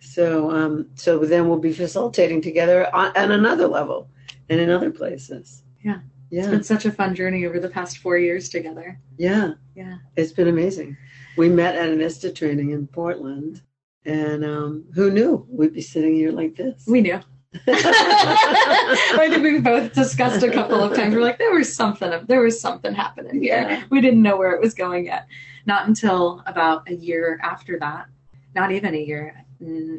So, 0.00 0.50
um, 0.50 0.90
so 0.96 1.20
then 1.20 1.48
we'll 1.48 1.60
be 1.60 1.72
facilitating 1.72 2.42
together 2.42 2.92
on, 2.92 3.16
on 3.16 3.30
another 3.30 3.68
level 3.68 4.10
and 4.48 4.58
in 4.58 4.68
other 4.68 4.90
places. 4.90 5.62
Yeah. 5.84 6.00
It's 6.30 6.44
Yeah. 6.44 6.50
been 6.50 6.62
such 6.62 6.84
a 6.84 6.92
fun 6.92 7.14
journey 7.14 7.46
over 7.46 7.58
the 7.58 7.70
past 7.70 7.98
four 7.98 8.18
years 8.18 8.48
together. 8.48 9.00
Yeah. 9.16 9.52
Yeah. 9.74 9.96
It's 10.16 10.32
been 10.32 10.48
amazing. 10.48 10.96
We 11.36 11.48
met 11.48 11.74
at 11.76 11.88
an 11.88 12.00
ISTA 12.00 12.32
training 12.32 12.70
in 12.70 12.86
Portland. 12.86 13.62
And 14.04 14.44
um, 14.44 14.84
who 14.94 15.10
knew 15.10 15.46
we'd 15.50 15.74
be 15.74 15.82
sitting 15.82 16.14
here 16.14 16.32
like 16.32 16.56
this? 16.56 16.84
We 16.86 17.00
knew. 17.00 17.20
I 17.66 19.26
think 19.30 19.42
we 19.42 19.60
both 19.60 19.92
discussed 19.92 20.42
a 20.42 20.50
couple 20.50 20.82
of 20.82 20.94
times. 20.94 21.14
We're 21.14 21.22
like, 21.22 21.38
there 21.38 21.52
was 21.54 21.74
something, 21.74 22.10
there 22.26 22.42
was 22.42 22.60
something 22.60 22.94
happening 22.94 23.42
here. 23.42 23.66
Yeah. 23.68 23.84
We 23.90 24.00
didn't 24.00 24.22
know 24.22 24.36
where 24.36 24.52
it 24.52 24.60
was 24.60 24.74
going 24.74 25.06
yet. 25.06 25.26
Not 25.66 25.88
until 25.88 26.42
about 26.46 26.88
a 26.88 26.94
year 26.94 27.38
after 27.42 27.78
that, 27.78 28.06
not 28.54 28.70
even 28.72 28.94
a 28.94 28.98
year, 28.98 29.44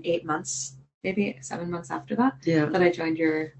eight 0.03 0.25
months, 0.25 0.77
maybe 1.03 1.37
seven 1.41 1.69
months 1.71 1.91
after 1.91 2.15
that, 2.15 2.37
yeah. 2.43 2.65
that 2.65 2.81
I 2.81 2.91
joined 2.91 3.17
your 3.17 3.53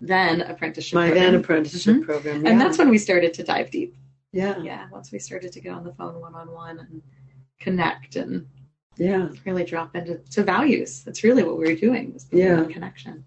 then 0.00 0.42
apprenticeship. 0.42 0.94
My 0.94 1.06
program. 1.08 1.24
van 1.32 1.40
apprenticeship 1.40 1.96
Mhm. 1.96 2.04
program. 2.04 2.46
And 2.46 2.60
that's 2.60 2.78
when 2.78 2.88
we 2.90 2.98
started 2.98 3.32
to 3.34 3.42
dive 3.42 3.70
deep. 3.70 3.94
yeah, 4.32 4.58
Yeah, 4.60 4.86
once 4.90 5.10
we 5.12 5.18
started 5.18 5.50
to 5.52 5.60
get 5.60 5.72
on 5.72 5.84
the 5.84 5.92
phone 5.94 6.20
one 6.20 6.34
on 6.34 6.50
one 6.52 6.78
and 6.78 7.02
connect 7.58 8.16
and 8.16 8.46
yeah. 8.98 9.28
really 9.46 9.64
drop 9.64 9.96
into 9.96 10.18
to 10.30 10.42
values. 10.42 11.02
That's 11.04 11.24
really 11.24 11.42
what 11.42 11.56
we 11.58 11.64
were 11.64 11.74
doing 11.78 12.12
was 12.12 12.24
building 12.24 12.46
Yeah. 12.68 12.72
connection. 12.72 13.24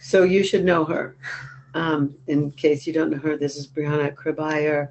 So 0.00 0.24
you 0.24 0.42
should 0.44 0.64
know 0.64 0.84
her. 0.84 1.16
Um, 1.74 2.14
in 2.26 2.50
case 2.50 2.86
you 2.86 2.92
don't 2.92 3.10
know 3.10 3.18
her, 3.18 3.36
this 3.36 3.56
is 3.56 3.66
Brianna 3.68 4.12
Kribayer, 4.14 4.88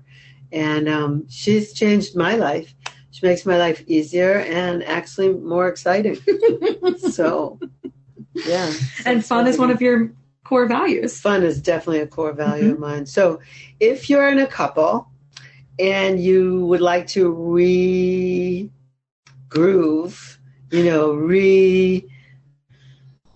and 0.52 0.88
um, 0.88 1.28
she's 1.30 1.74
changed 1.74 2.16
my 2.16 2.36
life. 2.36 2.74
She 3.12 3.26
makes 3.28 3.46
my 3.46 3.58
life 3.58 3.84
easier 3.86 4.40
and 4.40 4.84
actually 4.84 5.30
more 5.34 5.68
exciting. 5.68 6.18
so, 7.12 7.60
yeah. 8.34 8.72
and 9.06 9.26
fun 9.26 9.46
is 9.48 9.58
one 9.58 9.72
of 9.72 9.82
your 9.82 10.12
core 10.50 10.66
values. 10.66 11.20
fun 11.20 11.44
is 11.44 11.62
definitely 11.62 12.00
a 12.00 12.08
core 12.08 12.34
value 12.34 12.72
of 12.72 12.80
mine. 12.80 13.06
So, 13.06 13.40
if 13.80 14.10
you're 14.10 14.30
in 14.30 14.40
a 14.40 14.48
couple 14.48 15.08
and 15.78 16.20
you 16.20 16.66
would 16.66 16.82
like 16.82 17.06
to 17.10 17.30
re 17.30 18.68
groove, 19.48 20.40
you 20.72 20.84
know, 20.86 21.14
re 21.14 22.04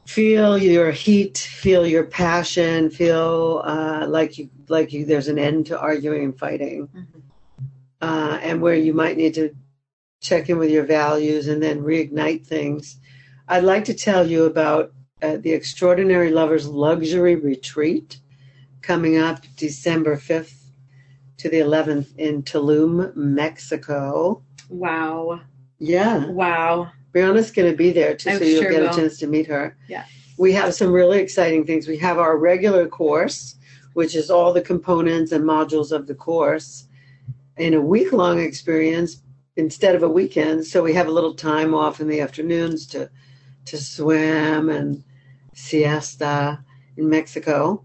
feel 0.07 0.57
your 0.57 0.91
heat, 0.91 1.37
feel 1.37 1.85
your 1.85 2.03
passion, 2.03 2.89
feel 2.89 3.61
uh, 3.63 4.07
like 4.07 4.39
you 4.39 4.49
like 4.67 4.91
you 4.91 5.05
there's 5.05 5.27
an 5.27 5.37
end 5.37 5.67
to 5.67 5.79
arguing 5.79 6.23
and 6.23 6.39
fighting, 6.39 6.89
Mhm. 6.95 7.21
uh, 8.01 8.39
and 8.41 8.59
where 8.59 8.75
you 8.75 8.93
might 8.93 9.17
need 9.17 9.35
to 9.35 9.55
check 10.19 10.49
in 10.49 10.57
with 10.57 10.71
your 10.71 10.83
values 10.85 11.47
and 11.47 11.61
then 11.61 11.83
reignite 11.83 12.43
things. 12.43 12.97
I'd 13.47 13.63
like 13.63 13.85
to 13.85 13.93
tell 13.93 14.25
you 14.25 14.45
about 14.45 14.93
uh, 15.23 15.37
the 15.37 15.53
Extraordinary 15.53 16.31
Lovers 16.31 16.67
Luxury 16.67 17.35
Retreat 17.35 18.19
coming 18.81 19.17
up 19.17 19.45
December 19.55 20.17
5th 20.17 20.53
to 21.37 21.49
the 21.49 21.59
11th 21.59 22.15
in 22.17 22.43
Tulum, 22.43 23.15
Mexico. 23.15 24.43
Wow. 24.69 25.39
Yeah, 25.79 26.25
Wow. 26.27 26.91
Brianna's 27.13 27.51
going 27.51 27.71
to 27.71 27.77
be 27.77 27.91
there 27.91 28.15
too, 28.15 28.31
I 28.31 28.37
so 28.39 28.43
you'll 28.43 28.61
sure 28.63 28.71
get 28.71 28.81
will. 28.81 28.89
a 28.89 28.95
chance 28.95 29.19
to 29.19 29.27
meet 29.27 29.47
her. 29.47 29.77
Yeah. 29.87 30.05
We 30.37 30.51
have 30.53 30.73
some 30.73 30.91
really 30.91 31.19
exciting 31.19 31.63
things. 31.65 31.87
We 31.87 31.97
have 31.99 32.17
our 32.17 32.37
regular 32.37 32.87
course, 32.87 33.55
which 33.93 34.15
is 34.15 34.31
all 34.31 34.51
the 34.51 34.61
components 34.61 35.31
and 35.31 35.43
modules 35.45 35.91
of 35.91 36.07
the 36.07 36.15
course 36.15 36.87
in 37.57 37.75
a 37.75 37.81
week 37.81 38.11
long 38.11 38.39
experience 38.39 39.21
instead 39.55 39.93
of 39.93 40.01
a 40.01 40.09
weekend. 40.09 40.65
So 40.65 40.81
we 40.81 40.93
have 40.93 41.07
a 41.07 41.11
little 41.11 41.35
time 41.35 41.75
off 41.75 42.01
in 42.01 42.07
the 42.07 42.19
afternoons 42.19 42.87
to 42.87 43.09
to 43.65 43.77
swim 43.77 44.69
and 44.69 45.03
siesta 45.53 46.63
in 46.97 47.09
Mexico. 47.09 47.83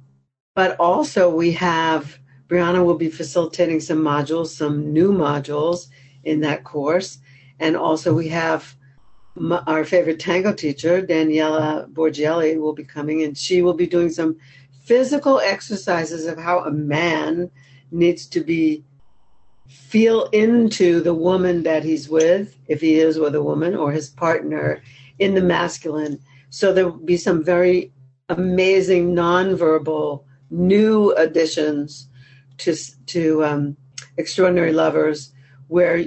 But 0.55 0.77
also 0.79 1.29
we 1.35 1.53
have 1.53 2.19
Brianna 2.49 2.85
will 2.85 2.97
be 2.97 3.11
facilitating 3.11 3.79
some 3.79 3.99
modules, 3.99 4.49
some 4.49 4.93
new 4.93 5.13
modules 5.13 5.89
in 6.25 6.41
that 6.41 6.65
course. 6.65 7.19
And 7.61 7.77
also 7.77 8.15
we 8.15 8.29
have 8.29 8.75
our 9.67 9.85
favorite 9.85 10.19
tango 10.19 10.53
teacher, 10.53 11.03
Daniela 11.03 11.87
Borgielli, 11.93 12.59
will 12.59 12.73
be 12.73 12.85
coming 12.85 13.23
and 13.23 13.37
she 13.37 13.63
will 13.63 13.75
be 13.75 13.87
doing 13.87 14.11
some 14.11 14.39
physical 14.85 15.39
exercises 15.41 16.27
of 16.27 16.39
how 16.39 16.61
a 16.61 16.71
man 16.71 17.51
needs 17.91 18.27
to 18.27 18.43
be 18.43 18.85
feel 19.69 20.25
into 20.33 21.01
the 21.03 21.13
woman 21.13 21.63
that 21.63 21.85
he's 21.85 22.09
with, 22.09 22.57
if 22.69 22.81
he 22.81 22.99
is 22.99 23.19
with 23.19 23.35
a 23.35 23.43
woman, 23.43 23.77
or 23.77 23.93
his 23.93 24.09
partner 24.09 24.83
in 25.19 25.35
the 25.35 25.43
masculine. 25.43 26.19
So 26.51 26.73
there 26.73 26.89
will 26.89 27.05
be 27.05 27.17
some 27.17 27.45
very 27.45 27.93
amazing 28.29 29.15
nonverbal 29.15 30.25
new 30.51 31.13
additions 31.15 32.09
to 32.59 32.75
to 33.07 33.45
um, 33.45 33.77
extraordinary 34.17 34.73
lovers, 34.73 35.33
where 35.69 36.05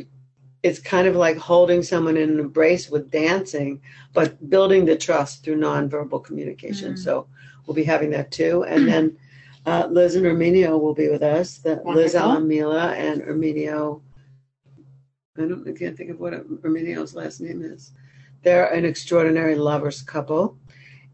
it's 0.64 0.80
kind 0.80 1.08
of 1.08 1.16
like 1.16 1.38
holding 1.38 1.82
someone 1.84 2.18
in 2.18 2.30
an 2.30 2.40
embrace 2.40 2.90
with 2.90 3.12
dancing, 3.12 3.82
but 4.14 4.50
building 4.50 4.86
the 4.86 4.96
trust 4.96 5.44
through 5.44 5.60
nonverbal 5.60 6.24
communication. 6.24 6.94
Mm. 6.94 7.00
So 7.00 7.28
we'll 7.66 7.76
be 7.76 7.84
having 7.84 8.12
that 8.12 8.32
too, 8.32 8.64
and 8.64 8.88
then. 8.88 9.18
Uh, 9.64 9.88
Liz 9.92 10.16
and 10.16 10.26
Erminio 10.26 10.82
will 10.82 10.96
be 10.96 11.08
with 11.08 11.22
us. 11.22 11.60
The, 11.60 11.80
Liz. 11.86 12.16
Alamila 12.16 12.96
and 12.96 13.22
Erminio. 13.22 14.02
I 15.38 15.42
don't. 15.42 15.68
I 15.68 15.72
can't 15.74 15.96
think 15.96 16.10
of 16.10 16.20
what 16.20 16.34
Erminio's 16.34 17.14
last 17.14 17.42
name 17.42 17.62
is. 17.62 17.92
They're 18.44 18.68
an 18.68 18.86
extraordinary 18.86 19.56
lovers 19.56 20.02
couple, 20.02 20.58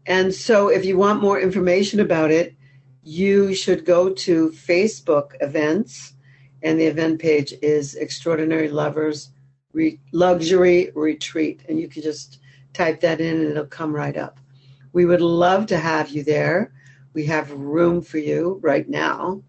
and 0.06 0.34
so 0.34 0.68
if 0.68 0.84
you 0.84 0.96
want 0.96 1.20
more 1.20 1.38
information 1.38 2.00
about 2.00 2.30
it, 2.30 2.54
you 3.02 3.54
should 3.54 3.84
go 3.84 4.10
to 4.10 4.50
Facebook 4.50 5.32
events, 5.40 6.14
and 6.62 6.78
the 6.78 6.86
event 6.86 7.20
page 7.20 7.54
is 7.62 7.94
Extraordinary 7.94 8.68
Lovers 8.68 9.30
Re- 9.72 10.00
Luxury 10.12 10.90
Retreat, 10.94 11.62
and 11.68 11.78
you 11.78 11.88
can 11.88 12.02
just 12.02 12.40
type 12.72 13.00
that 13.00 13.20
in, 13.20 13.40
and 13.40 13.50
it'll 13.50 13.66
come 13.66 13.94
right 13.94 14.16
up. 14.16 14.38
We 14.92 15.04
would 15.04 15.20
love 15.20 15.66
to 15.66 15.78
have 15.78 16.08
you 16.10 16.22
there. 16.22 16.72
We 17.12 17.26
have 17.26 17.50
room 17.52 18.02
for 18.02 18.18
you 18.18 18.58
right 18.62 18.88
now, 18.88 19.42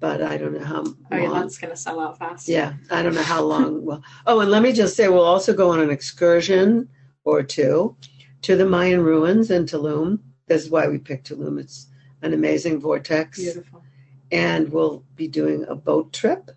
but 0.00 0.22
I 0.22 0.36
don't 0.36 0.54
know 0.54 0.64
how 0.64 0.84
Oh, 1.10 1.16
yeah, 1.16 1.30
that's 1.30 1.58
going 1.58 1.70
to 1.70 1.76
sell 1.76 2.00
out 2.00 2.18
fast. 2.18 2.48
Yeah, 2.48 2.74
I 2.90 3.02
don't 3.02 3.14
know 3.14 3.22
how 3.22 3.42
long. 3.42 3.84
Well, 3.84 4.02
oh, 4.26 4.40
and 4.40 4.50
let 4.50 4.62
me 4.62 4.72
just 4.72 4.96
say, 4.96 5.08
we'll 5.08 5.22
also 5.22 5.54
go 5.54 5.70
on 5.70 5.80
an 5.80 5.90
excursion 5.90 6.88
or 7.24 7.42
two 7.42 7.96
to 8.42 8.56
the 8.56 8.66
Mayan 8.66 9.02
ruins 9.02 9.50
in 9.50 9.64
Tulum. 9.66 10.18
This 10.46 10.64
is 10.64 10.70
why 10.70 10.88
we 10.88 10.98
picked 10.98 11.30
Tulum. 11.30 11.58
It's 11.60 11.86
an 12.22 12.32
amazing 12.34 12.80
vortex, 12.80 13.38
Beautiful. 13.38 13.82
and 14.30 14.70
we'll 14.72 15.04
be 15.16 15.28
doing 15.28 15.64
a 15.68 15.74
boat 15.74 16.12
trip. 16.12 16.50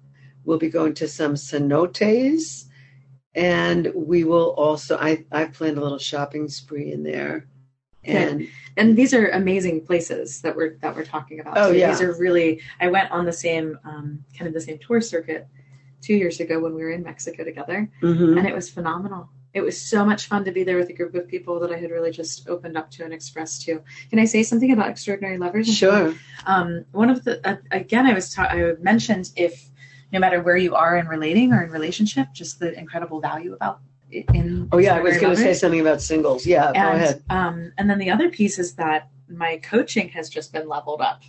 We'll 0.43 0.57
be 0.59 0.69
going 0.69 0.93
to 0.95 1.07
some 1.07 1.33
cenotes, 1.35 2.65
and 3.33 3.91
we 3.95 4.23
will 4.23 4.51
also. 4.57 4.97
I 4.97 5.25
I've 5.31 5.53
planned 5.53 5.77
a 5.77 5.81
little 5.81 5.97
shopping 5.97 6.47
spree 6.49 6.91
in 6.91 7.03
there, 7.03 7.47
and 8.03 8.47
And 8.77 8.95
these 8.95 9.13
are 9.13 9.29
amazing 9.29 9.85
places 9.85 10.41
that 10.41 10.55
we're 10.55 10.77
that 10.81 10.95
we're 10.95 11.05
talking 11.05 11.39
about. 11.39 11.57
Oh, 11.57 11.71
yeah. 11.71 11.89
These 11.91 12.01
are 12.01 12.15
really. 12.19 12.61
I 12.79 12.89
went 12.89 13.09
on 13.11 13.25
the 13.25 13.33
same 13.33 13.79
um, 13.85 14.23
kind 14.37 14.47
of 14.47 14.53
the 14.53 14.61
same 14.61 14.77
tour 14.79 15.01
circuit 15.01 15.47
two 16.01 16.13
years 16.13 16.39
ago 16.39 16.59
when 16.59 16.75
we 16.75 16.83
were 16.83 16.91
in 16.91 17.01
Mexico 17.03 17.43
together, 17.43 17.89
Mhm. 18.03 18.37
and 18.37 18.47
it 18.47 18.53
was 18.53 18.69
phenomenal. 18.69 19.29
It 19.55 19.61
was 19.61 19.81
so 19.81 20.05
much 20.05 20.27
fun 20.27 20.43
to 20.45 20.51
be 20.51 20.63
there 20.63 20.77
with 20.77 20.89
a 20.89 20.93
group 20.93 21.15
of 21.15 21.27
people 21.27 21.59
that 21.61 21.71
I 21.71 21.77
had 21.77 21.89
really 21.89 22.11
just 22.11 22.47
opened 22.47 22.77
up 22.77 22.91
to 22.91 23.05
and 23.05 23.13
expressed 23.13 23.63
to. 23.63 23.81
Can 24.09 24.19
I 24.19 24.25
say 24.25 24.43
something 24.43 24.71
about 24.71 24.89
extraordinary 24.89 25.37
lovers? 25.37 25.73
sure. 25.75 26.13
Um, 26.45 26.85
one 26.91 27.09
of 27.09 27.23
the 27.23 27.39
uh, 27.47 27.55
again, 27.71 28.05
I 28.05 28.13
was 28.13 28.33
ta- 28.33 28.49
I 28.51 28.73
mentioned 28.81 29.31
if 29.35 29.71
no 30.11 30.19
matter 30.19 30.43
where 30.43 30.57
you 30.57 30.75
are 30.75 30.97
in 30.97 31.07
relating 31.07 31.53
or 31.53 31.63
in 31.63 31.71
relationship, 31.71 32.27
just 32.33 32.59
the 32.59 32.77
incredible 32.77 33.21
value 33.21 33.53
about 33.53 33.79
it 34.11 34.25
in. 34.33 34.67
Oh 34.71 34.77
yeah, 34.77 34.95
I 34.95 34.99
was 34.99 35.17
going 35.17 35.35
to 35.35 35.41
say 35.41 35.53
something 35.53 35.79
about 35.79 36.01
singles. 36.01 36.45
Yeah, 36.45 36.73
go 36.73 36.79
and 36.79 37.01
ahead. 37.01 37.23
um, 37.29 37.71
and 37.77 37.89
then 37.89 37.97
the 37.97 38.11
other 38.11 38.29
piece 38.29 38.59
is 38.59 38.75
that 38.75 39.09
my 39.29 39.57
coaching 39.57 40.09
has 40.09 40.29
just 40.29 40.53
been 40.53 40.67
leveled 40.67 41.01
up. 41.01 41.23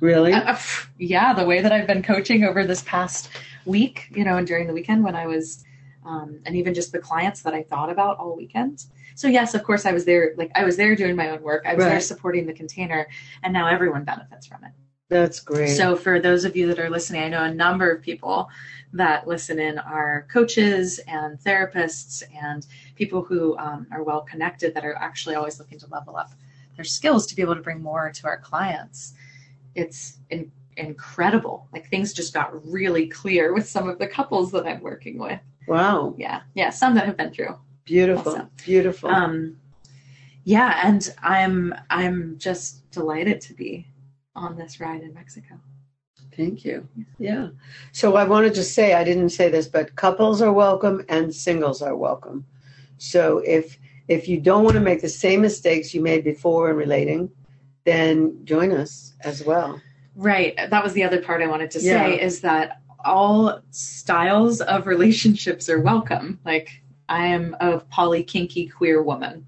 Really? 0.00 0.32
Uh, 0.32 0.56
yeah, 0.98 1.32
the 1.32 1.44
way 1.44 1.60
that 1.60 1.72
I've 1.72 1.86
been 1.86 2.02
coaching 2.02 2.44
over 2.44 2.64
this 2.64 2.82
past 2.82 3.30
week, 3.64 4.08
you 4.10 4.24
know, 4.24 4.36
and 4.36 4.46
during 4.46 4.66
the 4.66 4.72
weekend 4.72 5.04
when 5.04 5.16
I 5.16 5.26
was, 5.26 5.64
um, 6.08 6.40
and 6.46 6.56
even 6.56 6.72
just 6.72 6.90
the 6.90 6.98
clients 6.98 7.42
that 7.42 7.54
I 7.54 7.62
thought 7.62 7.90
about 7.90 8.18
all 8.18 8.34
weekend. 8.34 8.84
So 9.14 9.28
yes, 9.28 9.54
of 9.54 9.62
course, 9.62 9.84
I 9.84 9.92
was 9.92 10.04
there. 10.04 10.32
Like 10.36 10.50
I 10.54 10.64
was 10.64 10.76
there 10.76 10.96
doing 10.96 11.14
my 11.14 11.30
own 11.30 11.42
work. 11.42 11.64
I 11.66 11.74
was 11.74 11.84
there 11.84 12.00
supporting 12.00 12.46
the 12.46 12.52
container, 12.52 13.06
and 13.42 13.52
now 13.52 13.66
everyone 13.66 14.04
benefits 14.04 14.46
from 14.46 14.64
it. 14.64 14.72
That's 15.10 15.40
great. 15.40 15.68
So 15.76 15.96
for 15.96 16.20
those 16.20 16.44
of 16.44 16.56
you 16.56 16.66
that 16.68 16.78
are 16.78 16.90
listening, 16.90 17.22
I 17.22 17.28
know 17.28 17.42
a 17.44 17.54
number 17.54 17.90
of 17.90 18.02
people 18.02 18.48
that 18.92 19.26
listen 19.26 19.58
in 19.58 19.78
are 19.78 20.26
coaches 20.30 20.98
and 21.06 21.38
therapists 21.38 22.22
and 22.34 22.66
people 22.94 23.22
who 23.22 23.56
um, 23.58 23.86
are 23.90 24.02
well 24.02 24.22
connected 24.22 24.74
that 24.74 24.84
are 24.84 24.94
actually 24.96 25.34
always 25.34 25.58
looking 25.58 25.78
to 25.78 25.86
level 25.88 26.16
up 26.16 26.30
their 26.76 26.84
skills 26.84 27.26
to 27.26 27.34
be 27.34 27.42
able 27.42 27.54
to 27.54 27.60
bring 27.60 27.82
more 27.82 28.10
to 28.10 28.26
our 28.26 28.38
clients. 28.38 29.14
It's 29.74 30.18
in, 30.30 30.52
incredible. 30.76 31.68
Like 31.72 31.88
things 31.88 32.12
just 32.12 32.32
got 32.32 32.66
really 32.66 33.08
clear 33.08 33.52
with 33.52 33.68
some 33.68 33.88
of 33.88 33.98
the 33.98 34.06
couples 34.06 34.52
that 34.52 34.66
I'm 34.66 34.80
working 34.80 35.18
with. 35.18 35.40
Wow, 35.68 36.14
Yeah, 36.18 36.40
yeah, 36.54 36.70
some 36.70 36.94
that 36.94 37.06
have 37.06 37.16
been 37.16 37.32
through. 37.32 37.56
beautiful, 37.84 38.32
Awesome. 38.32 38.50
beautiful. 38.64 39.10
Um, 39.10 39.56
yeah, 40.44 40.80
and 40.84 41.12
I'm 41.22 41.74
I'm 41.90 42.36
just 42.38 42.90
delighted 42.90 43.40
to 43.42 43.54
be 43.54 43.86
on 44.34 44.56
this 44.56 44.80
ride 44.80 45.02
in 45.02 45.12
Mexico. 45.14 45.54
Thank 46.36 46.64
you. 46.64 46.86
Yeah. 47.18 47.48
So 47.92 48.14
I 48.14 48.24
wanted 48.24 48.54
to 48.54 48.62
say, 48.62 48.94
I 48.94 49.02
didn't 49.02 49.30
say 49.30 49.50
this, 49.50 49.66
but 49.66 49.96
couples 49.96 50.40
are 50.40 50.52
welcome 50.52 51.04
and 51.08 51.34
singles 51.34 51.82
are 51.82 51.96
welcome. 51.96 52.46
So 52.98 53.38
if 53.38 53.78
if 54.06 54.28
you 54.28 54.40
don't 54.40 54.64
want 54.64 54.74
to 54.74 54.80
make 54.80 55.02
the 55.02 55.08
same 55.08 55.40
mistakes 55.42 55.92
you 55.92 56.00
made 56.00 56.24
before 56.24 56.70
in 56.70 56.76
relating, 56.76 57.30
then 57.84 58.40
join 58.44 58.72
us 58.72 59.14
as 59.20 59.44
well. 59.44 59.80
Right. 60.14 60.56
That 60.70 60.82
was 60.82 60.92
the 60.94 61.02
other 61.04 61.20
part 61.20 61.42
I 61.42 61.46
wanted 61.48 61.70
to 61.72 61.80
say 61.80 62.16
Yeah. 62.16 62.24
is 62.26 62.40
that 62.40 62.80
all 63.04 63.60
styles 63.70 64.60
of 64.60 64.86
relationships 64.86 65.68
are 65.68 65.80
welcome. 65.80 66.38
Like 66.44 66.82
I 67.08 67.26
am 67.26 67.56
a 67.60 67.78
poly 67.80 68.22
kinky 68.22 68.66
queer 68.66 69.02
woman. 69.02 69.46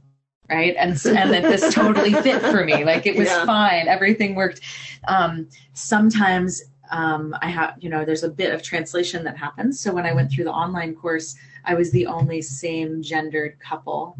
Right. 0.49 0.75
And 0.78 0.92
and 1.07 1.33
that 1.33 1.42
this 1.42 1.73
totally 1.75 2.12
fit 2.12 2.42
for 2.42 2.64
me. 2.64 2.85
Like 2.85 3.07
it 3.07 3.16
was 3.16 3.28
Yeah. 3.28 3.45
fine. 3.47 3.87
Everything 3.88 4.35
worked. 4.35 4.61
Um, 5.07 5.49
sometimes 5.75 6.62
um, 6.90 7.37
I 7.40 7.49
have, 7.49 7.75
you 7.78 7.88
know, 7.88 8.04
there's 8.04 8.25
a 8.25 8.28
bit 8.28 8.52
of 8.52 8.62
translation 8.62 9.23
that 9.25 9.37
happens. 9.37 9.80
So 9.80 9.92
when 9.92 10.07
I 10.07 10.12
went 10.12 10.33
through 10.33 10.45
the 10.45 10.52
online 10.52 10.95
course, 10.95 11.37
I 11.64 11.75
was 11.75 11.92
the 11.92 12.07
only 12.07 12.42
same 12.42 13.02
gendered 13.02 13.59
couple. 13.61 14.16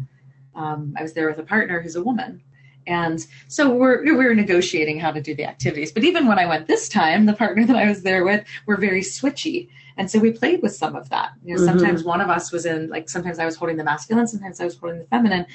Um, 0.55 0.93
I 0.97 1.01
was 1.01 1.13
there 1.13 1.27
with 1.27 1.39
a 1.39 1.43
partner 1.43 1.81
who's 1.81 1.95
a 1.95 2.03
woman. 2.03 2.41
And 2.87 3.25
so 3.47 3.69
we're 3.73 4.03
we 4.03 4.11
were 4.11 4.33
negotiating 4.33 4.99
how 4.99 5.11
to 5.11 5.21
do 5.21 5.35
the 5.35 5.45
activities. 5.45 5.91
But 5.91 6.03
even 6.03 6.27
when 6.27 6.39
I 6.39 6.45
went 6.45 6.67
this 6.67 6.89
time, 6.89 7.25
the 7.25 7.33
partner 7.33 7.65
that 7.65 7.75
I 7.75 7.87
was 7.87 8.03
there 8.03 8.23
with 8.25 8.45
were 8.65 8.77
very 8.77 9.01
switchy. 9.01 9.69
And 9.97 10.09
so 10.09 10.19
we 10.19 10.31
played 10.31 10.61
with 10.61 10.73
some 10.73 10.95
of 10.95 11.09
that. 11.09 11.31
You 11.43 11.55
know, 11.55 11.61
Mhm. 11.61 11.65
sometimes 11.65 12.03
one 12.03 12.21
of 12.21 12.29
us 12.29 12.51
was 12.51 12.65
in 12.65 12.89
like 12.89 13.09
sometimes 13.09 13.39
I 13.39 13.45
was 13.45 13.55
holding 13.55 13.77
the 13.77 13.83
masculine, 13.83 14.27
sometimes 14.27 14.59
I 14.59 14.65
was 14.65 14.77
holding 14.77 14.99
the 14.99 15.05
feminine 15.05 15.45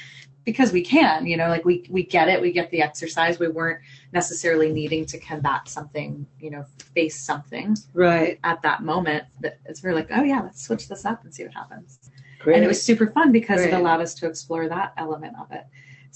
because 0.44 0.72
we 0.72 0.82
can, 0.82 1.26
you 1.26 1.36
know, 1.36 1.48
like 1.48 1.64
we 1.64 1.84
we 1.90 2.04
get 2.04 2.28
it, 2.28 2.40
we 2.40 2.52
get 2.52 2.70
the 2.70 2.80
exercise. 2.80 3.40
We 3.40 3.48
weren't 3.48 3.80
necessarily 4.12 4.72
needing 4.72 5.04
to 5.06 5.18
combat 5.18 5.68
something, 5.68 6.26
you 6.38 6.50
know, 6.50 6.64
face 6.94 7.18
something 7.20 7.76
Right. 7.92 8.38
at 8.44 8.62
that 8.62 8.82
moment. 8.84 9.24
That 9.40 9.58
it's 9.64 9.82
we're 9.82 9.94
like, 9.94 10.08
oh 10.12 10.22
yeah, 10.22 10.40
let's 10.42 10.62
switch 10.62 10.88
this 10.88 11.04
up 11.04 11.24
and 11.24 11.34
see 11.34 11.42
what 11.42 11.54
happens. 11.54 11.98
Great. 12.38 12.56
And 12.56 12.64
it 12.64 12.68
was 12.68 12.80
super 12.80 13.08
fun 13.08 13.32
because 13.32 13.60
it 13.62 13.72
allowed 13.72 14.00
us 14.00 14.14
to 14.14 14.26
explore 14.28 14.68
that 14.68 14.92
element 14.96 15.34
of 15.40 15.50
it. 15.50 15.64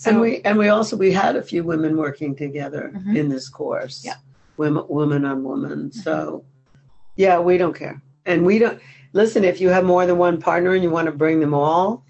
So 0.01 0.11
and 0.13 0.21
we 0.23 0.41
and 0.47 0.57
we 0.57 0.69
also 0.71 0.97
we 0.97 1.13
had 1.13 1.37
a 1.37 1.43
few 1.43 1.63
women 1.63 1.95
working 1.99 2.35
together 2.35 2.91
Mhm. 2.97 3.17
in 3.19 3.29
this 3.29 3.51
course. 3.51 4.03
Yeah. 4.03 4.15
Women 4.57 4.85
woman 4.89 5.27
on 5.27 5.45
woman. 5.45 5.93
So 5.93 6.43
yeah, 7.17 7.39
we 7.39 7.59
don't 7.59 7.75
care. 7.75 8.01
And 8.25 8.47
we 8.47 8.59
don't 8.59 8.79
listen, 9.13 9.45
if 9.45 9.61
you 9.61 9.69
have 9.69 9.85
more 9.85 10.07
than 10.07 10.17
one 10.17 10.41
partner 10.41 10.73
and 10.73 10.83
you 10.83 10.89
want 10.89 11.05
to 11.05 11.13
bring 11.13 11.39
them 11.39 11.53
all, 11.53 12.03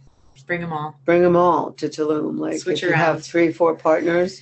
bring 0.47 0.61
them 0.61 0.73
all. 0.73 0.95
bring 1.05 1.23
them 1.23 1.35
all 1.35 1.73
to 1.73 1.89
Tulum. 1.89 2.39
Like 2.39 2.61
Switch 2.61 2.85
if 2.85 2.91
you 2.91 2.95
have 2.95 3.25
three, 3.25 3.51
four 3.53 3.75
partners. 3.75 4.41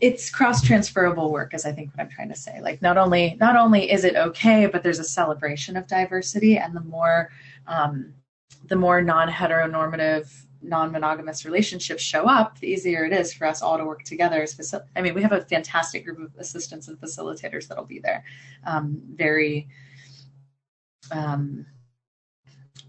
it's 0.00 0.28
cross 0.30 0.60
transferable 0.62 1.30
work 1.30 1.52
is 1.54 1.64
i 1.66 1.72
think 1.76 1.90
what 1.92 2.00
i'm 2.02 2.08
trying 2.08 2.28
to 2.30 2.34
say 2.46 2.58
like 2.62 2.80
not 2.88 2.96
only 2.96 3.36
not 3.38 3.54
only 3.54 3.82
is 3.92 4.02
it 4.02 4.16
okay 4.16 4.64
but 4.72 4.82
there's 4.82 4.98
a 4.98 5.04
celebration 5.20 5.76
of 5.76 5.86
diversity 5.86 6.56
and 6.56 6.74
the 6.74 6.80
more 6.96 7.28
um, 7.66 7.92
the 8.72 8.76
more 8.84 9.02
non-heteronormative 9.02 10.26
non-monogamous 10.62 11.44
relationships 11.44 12.02
show 12.02 12.24
up 12.24 12.58
the 12.58 12.66
easier 12.66 13.04
it 13.04 13.12
is 13.12 13.32
for 13.32 13.46
us 13.46 13.62
all 13.62 13.78
to 13.78 13.84
work 13.84 14.02
together 14.04 14.46
i 14.94 15.00
mean 15.00 15.14
we 15.14 15.22
have 15.22 15.32
a 15.32 15.40
fantastic 15.42 16.04
group 16.04 16.18
of 16.18 16.30
assistants 16.38 16.88
and 16.88 17.00
facilitators 17.00 17.66
that'll 17.66 17.84
be 17.84 17.98
there. 17.98 18.24
Um, 18.64 19.00
very 19.14 19.68
um, 21.12 21.66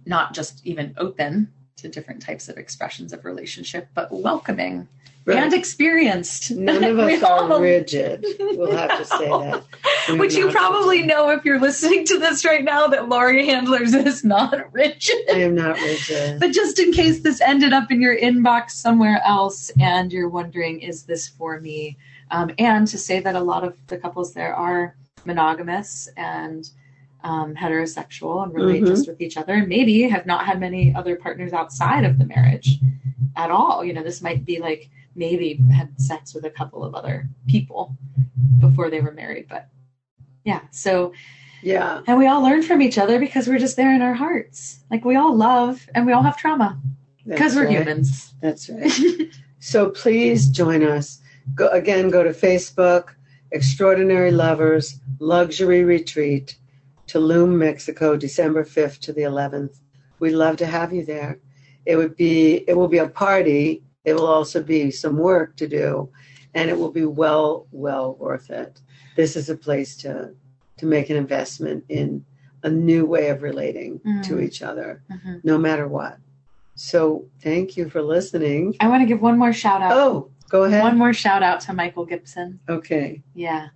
not 0.05 0.33
just 0.33 0.65
even 0.65 0.93
open 0.97 1.51
to 1.81 1.89
different 1.89 2.21
types 2.21 2.49
of 2.49 2.57
expressions 2.57 3.13
of 3.13 3.25
relationship 3.25 3.87
but 3.93 4.11
welcoming 4.11 4.87
and 5.27 5.53
experienced 5.53 6.51
None 6.51 6.83
of 6.83 6.99
us 6.99 7.23
are 7.23 7.61
rigid. 7.61 8.25
We'll 8.39 8.71
have 8.71 8.97
to 8.97 9.05
say 9.05 9.29
that. 9.29 9.63
We're 10.09 10.17
Which 10.17 10.33
you 10.33 10.49
probably 10.49 10.97
rigid. 10.97 11.09
know 11.09 11.29
if 11.29 11.45
you're 11.45 11.59
listening 11.59 12.05
to 12.05 12.17
this 12.19 12.43
right 12.43 12.63
now 12.63 12.87
that 12.87 13.07
Laurie 13.07 13.45
Handlers 13.45 13.93
is 13.93 14.23
not 14.23 14.73
rigid. 14.73 15.17
I 15.29 15.41
am 15.41 15.55
not 15.55 15.79
rigid. 15.79 16.39
But 16.39 16.51
just 16.51 16.79
in 16.79 16.91
case 16.91 17.21
this 17.21 17.39
ended 17.41 17.71
up 17.73 17.91
in 17.91 18.01
your 18.01 18.17
inbox 18.17 18.71
somewhere 18.71 19.21
else 19.23 19.71
and 19.79 20.11
you're 20.11 20.29
wondering, 20.29 20.79
is 20.79 21.03
this 21.03 21.27
for 21.27 21.59
me? 21.59 21.97
Um, 22.31 22.51
and 22.57 22.87
to 22.87 22.97
say 22.97 23.19
that 23.19 23.35
a 23.35 23.41
lot 23.41 23.63
of 23.63 23.77
the 23.87 23.97
couples 23.97 24.33
there 24.33 24.55
are 24.55 24.95
monogamous 25.25 26.09
and 26.17 26.67
um, 27.23 27.55
heterosexual 27.55 28.43
and 28.43 28.53
relate 28.53 28.83
Mhm. 28.83 28.87
just 28.87 29.07
with 29.07 29.21
each 29.21 29.37
other 29.37 29.53
and 29.53 29.67
maybe 29.67 30.01
have 30.09 30.25
not 30.25 30.45
had 30.45 30.59
many 30.59 30.93
other 30.95 31.15
partners 31.15 31.53
outside 31.53 32.03
of 32.03 32.17
the 32.17 32.25
marriage 32.25 32.79
at 33.35 33.51
all. 33.51 33.83
You 33.85 33.93
know, 33.93 34.03
this 34.03 34.21
might 34.21 34.45
be 34.45 34.59
like 34.59 34.89
maybe 35.15 35.59
had 35.73 35.99
sex 35.99 36.33
with 36.33 36.45
a 36.45 36.49
couple 36.49 36.83
of 36.83 36.95
other 36.95 37.29
people 37.47 37.95
before 38.59 38.89
they 38.89 39.01
were 39.01 39.11
married. 39.11 39.45
But 39.49 39.67
yeah, 40.45 40.61
so 40.71 41.13
Yeah. 41.63 42.01
and 42.07 42.17
we 42.17 42.27
all 42.27 42.41
learn 42.41 42.63
from 42.63 42.81
each 42.81 42.97
other 42.97 43.19
because 43.19 43.47
we're 43.47 43.59
just 43.59 43.75
there 43.77 43.93
in 43.93 44.01
our 44.01 44.13
hearts. 44.15 44.79
Like 44.89 45.05
we 45.05 45.15
all 45.15 45.35
love 45.35 45.87
and 45.93 46.05
we 46.05 46.13
all 46.13 46.23
have 46.23 46.37
trauma 46.37 46.79
because 47.27 47.55
we're 47.55 47.65
right. 47.65 47.77
humans. 47.77 48.33
That's 48.41 48.69
right. 48.69 48.91
So 49.63 49.91
please 49.91 50.47
join 50.47 50.81
us. 50.81 51.19
Go 51.53 51.67
again. 51.67 52.09
Go 52.09 52.23
to 52.23 52.31
Facebook. 52.31 53.09
Extraordinary 53.51 54.31
Lovers 54.31 54.99
Luxury 55.19 55.83
Retreat, 55.83 56.55
Tulum, 57.15 57.57
Mexico, 57.57 58.15
December 58.15 58.63
fifth 58.63 59.01
to 59.01 59.11
the 59.11 59.23
eleventh. 59.23 59.81
We'd 60.19 60.31
love 60.31 60.55
to 60.57 60.65
have 60.65 60.93
you 60.93 61.03
there. 61.05 61.39
It 61.85 61.97
would 61.97 62.15
be. 62.15 62.63
It 62.69 62.77
will 62.77 62.87
be 62.87 62.99
a 62.99 63.07
party. 63.09 63.83
It 64.05 64.13
will 64.13 64.27
also 64.27 64.63
be 64.63 64.91
some 64.91 65.17
work 65.17 65.55
to 65.57 65.67
do, 65.67 66.09
and 66.53 66.69
it 66.69 66.77
will 66.77 66.91
be 66.91 67.05
well, 67.05 67.67
well 67.71 68.15
worth 68.15 68.49
it. 68.49 68.79
This 69.17 69.35
is 69.35 69.49
a 69.49 69.57
place 69.57 69.97
to 69.97 70.31
to 70.77 70.85
make 70.85 71.09
an 71.09 71.17
investment 71.17 71.83
in 71.89 72.23
a 72.63 72.69
new 72.69 73.05
way 73.05 73.29
of 73.29 73.41
relating 73.41 73.99
to 74.23 74.33
Mm. 74.35 74.43
each 74.43 74.61
other, 74.61 75.01
Mhm. 75.11 75.43
no 75.43 75.57
matter 75.57 75.87
what. 75.87 76.17
So 76.75 77.25
thank 77.41 77.75
you 77.75 77.89
for 77.89 78.01
listening. 78.01 78.75
I 78.79 78.87
want 78.87 79.01
to 79.01 79.05
give 79.07 79.21
one 79.21 79.37
more 79.37 79.51
shout 79.53 79.81
out. 79.81 79.91
Oh, 79.93 80.29
go 80.49 80.63
ahead. 80.63 80.81
One 80.83 80.97
more 80.97 81.13
shout 81.13 81.43
out 81.43 81.59
to 81.61 81.73
Michael 81.73 82.05
Gibson. 82.05 82.59
Okay, 82.69 83.21
Yeah. 83.35 83.67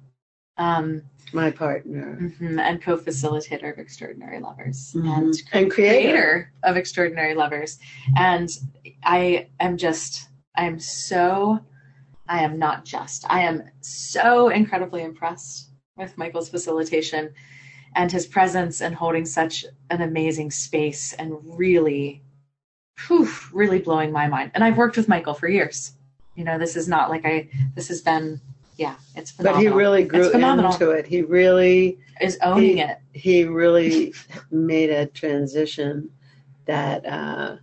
Um, 0.58 1.02
my 1.34 1.52
partner 1.52 2.18
mhm, 2.40 2.60
and 2.60 2.82
co-facilitator 2.82 3.74
of 3.74 3.80
Extraordinary 3.80 4.40
Lovers 4.40 4.94
Mhm. 4.96 5.18
and 5.18 5.34
and 5.52 5.72
creator. 5.72 6.00
creator 6.00 6.52
of 6.64 6.78
Extraordinary 6.78 7.34
Lovers. 7.34 7.78
And 8.16 8.50
I 9.04 9.48
am 9.60 9.76
just, 9.76 10.30
I 10.56 10.66
am 10.66 10.80
so, 10.80 11.60
I 12.30 12.44
am 12.44 12.58
not 12.58 12.86
just, 12.86 13.26
I 13.30 13.42
am 13.42 13.64
so 13.82 14.50
incredibly 14.50 15.04
impressed 15.04 15.72
with 15.98 16.18
Michael's 16.18 16.50
facilitation 16.50 17.34
and 17.96 18.12
his 18.12 18.26
presence 18.26 18.82
and 18.82 18.96
holding 18.96 19.26
such 19.26 19.66
an 19.90 20.02
amazing 20.02 20.52
space 20.52 21.14
and 21.14 21.34
really, 21.44 22.22
whew, 23.08 23.28
really 23.52 23.80
blowing 23.80 24.12
my 24.12 24.28
mind. 24.28 24.52
And 24.54 24.64
I've 24.64 24.78
worked 24.78 24.96
with 24.96 25.10
Michael 25.10 25.34
for 25.34 25.50
years. 25.50 25.94
You 26.36 26.44
know, 26.44 26.58
this 26.58 26.76
is 26.76 26.88
not 26.88 27.10
like 27.10 27.26
I, 27.26 27.50
this 27.76 27.88
has 27.90 28.02
been, 28.02 28.40
yeah, 28.78 28.96
it's 29.16 29.32
phenomenal. 29.32 29.64
But 29.64 29.72
he 29.72 29.76
really 29.78 30.04
grew 30.04 30.32
into 30.32 30.92
it. 30.92 31.06
He 31.06 31.22
really, 31.22 31.98
is 32.22 32.38
owning 32.44 32.78
he- 32.78 32.82
it. 32.82 32.98
he 33.14 33.44
really 33.46 34.14
made 34.52 34.90
a 34.90 35.06
transition 35.08 36.10
that, 36.66 37.06
uh, 37.06 37.58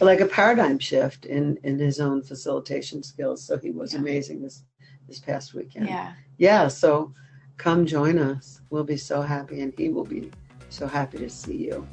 like 0.00 0.20
a 0.20 0.26
paradigm 0.26 0.78
shift 0.78 1.26
in 1.26 1.58
in 1.64 1.78
his 1.78 2.00
own 2.00 2.22
facilitation 2.22 3.02
skills. 3.02 3.42
So 3.42 3.58
he 3.58 3.70
was 3.70 3.92
Yeah. 3.92 4.00
amazing 4.00 4.42
this 4.42 4.62
this 5.08 5.18
past 5.18 5.54
weekend. 5.54 5.86
Yeah. 5.86 6.12
Yeah. 6.38 6.68
So 6.68 7.12
come 7.56 7.86
join 7.86 8.18
us. 8.18 8.60
We'll 8.70 8.84
be 8.84 8.96
so 8.96 9.22
happy, 9.22 9.60
and 9.60 9.72
he 9.76 9.88
will 9.88 10.04
be 10.04 10.30
so 10.68 10.86
happy 10.86 11.18
to 11.18 11.30
see 11.30 11.56
you. 11.56 11.86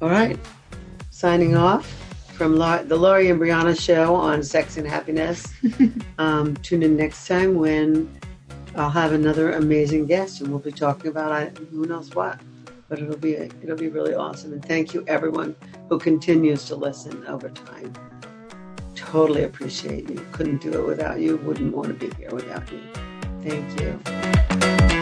All 0.00 0.10
right. 0.10 0.38
Signing 1.10 1.56
off 1.56 1.86
from 2.42 2.56
La- 2.56 2.82
the 2.82 2.96
Laurie 2.96 3.30
and 3.30 3.40
Brianna 3.40 3.80
show 3.80 4.16
on 4.16 4.42
Sex 4.42 4.76
and 4.76 4.84
Happiness. 4.84 5.46
um, 6.18 6.56
tune 6.56 6.82
in 6.82 6.96
next 6.96 7.28
time 7.28 7.54
when 7.54 8.12
I'll 8.74 8.90
have 8.90 9.12
another 9.12 9.52
amazing 9.52 10.06
guest, 10.06 10.40
and 10.40 10.50
we'll 10.50 10.58
be 10.58 10.72
talking 10.72 11.06
about 11.06 11.30
I, 11.30 11.50
who 11.70 11.86
knows 11.86 12.12
what. 12.16 12.40
But 12.88 12.98
it'll 12.98 13.16
be 13.16 13.34
it'll 13.34 13.76
be 13.76 13.86
really 13.86 14.14
awesome. 14.14 14.54
And 14.54 14.64
thank 14.64 14.92
you 14.92 15.04
everyone 15.06 15.54
who 15.88 16.00
continues 16.00 16.64
to 16.64 16.74
listen 16.74 17.24
over 17.28 17.48
time. 17.48 17.92
Totally 18.96 19.44
appreciate 19.44 20.10
you. 20.10 20.26
Couldn't 20.32 20.62
do 20.62 20.72
it 20.72 20.84
without 20.84 21.20
you. 21.20 21.36
Wouldn't 21.36 21.72
want 21.72 21.90
to 21.90 21.94
be 21.94 22.12
here 22.16 22.30
without 22.32 22.68
you. 22.72 22.80
Thank 23.44 23.80
you. 23.80 25.01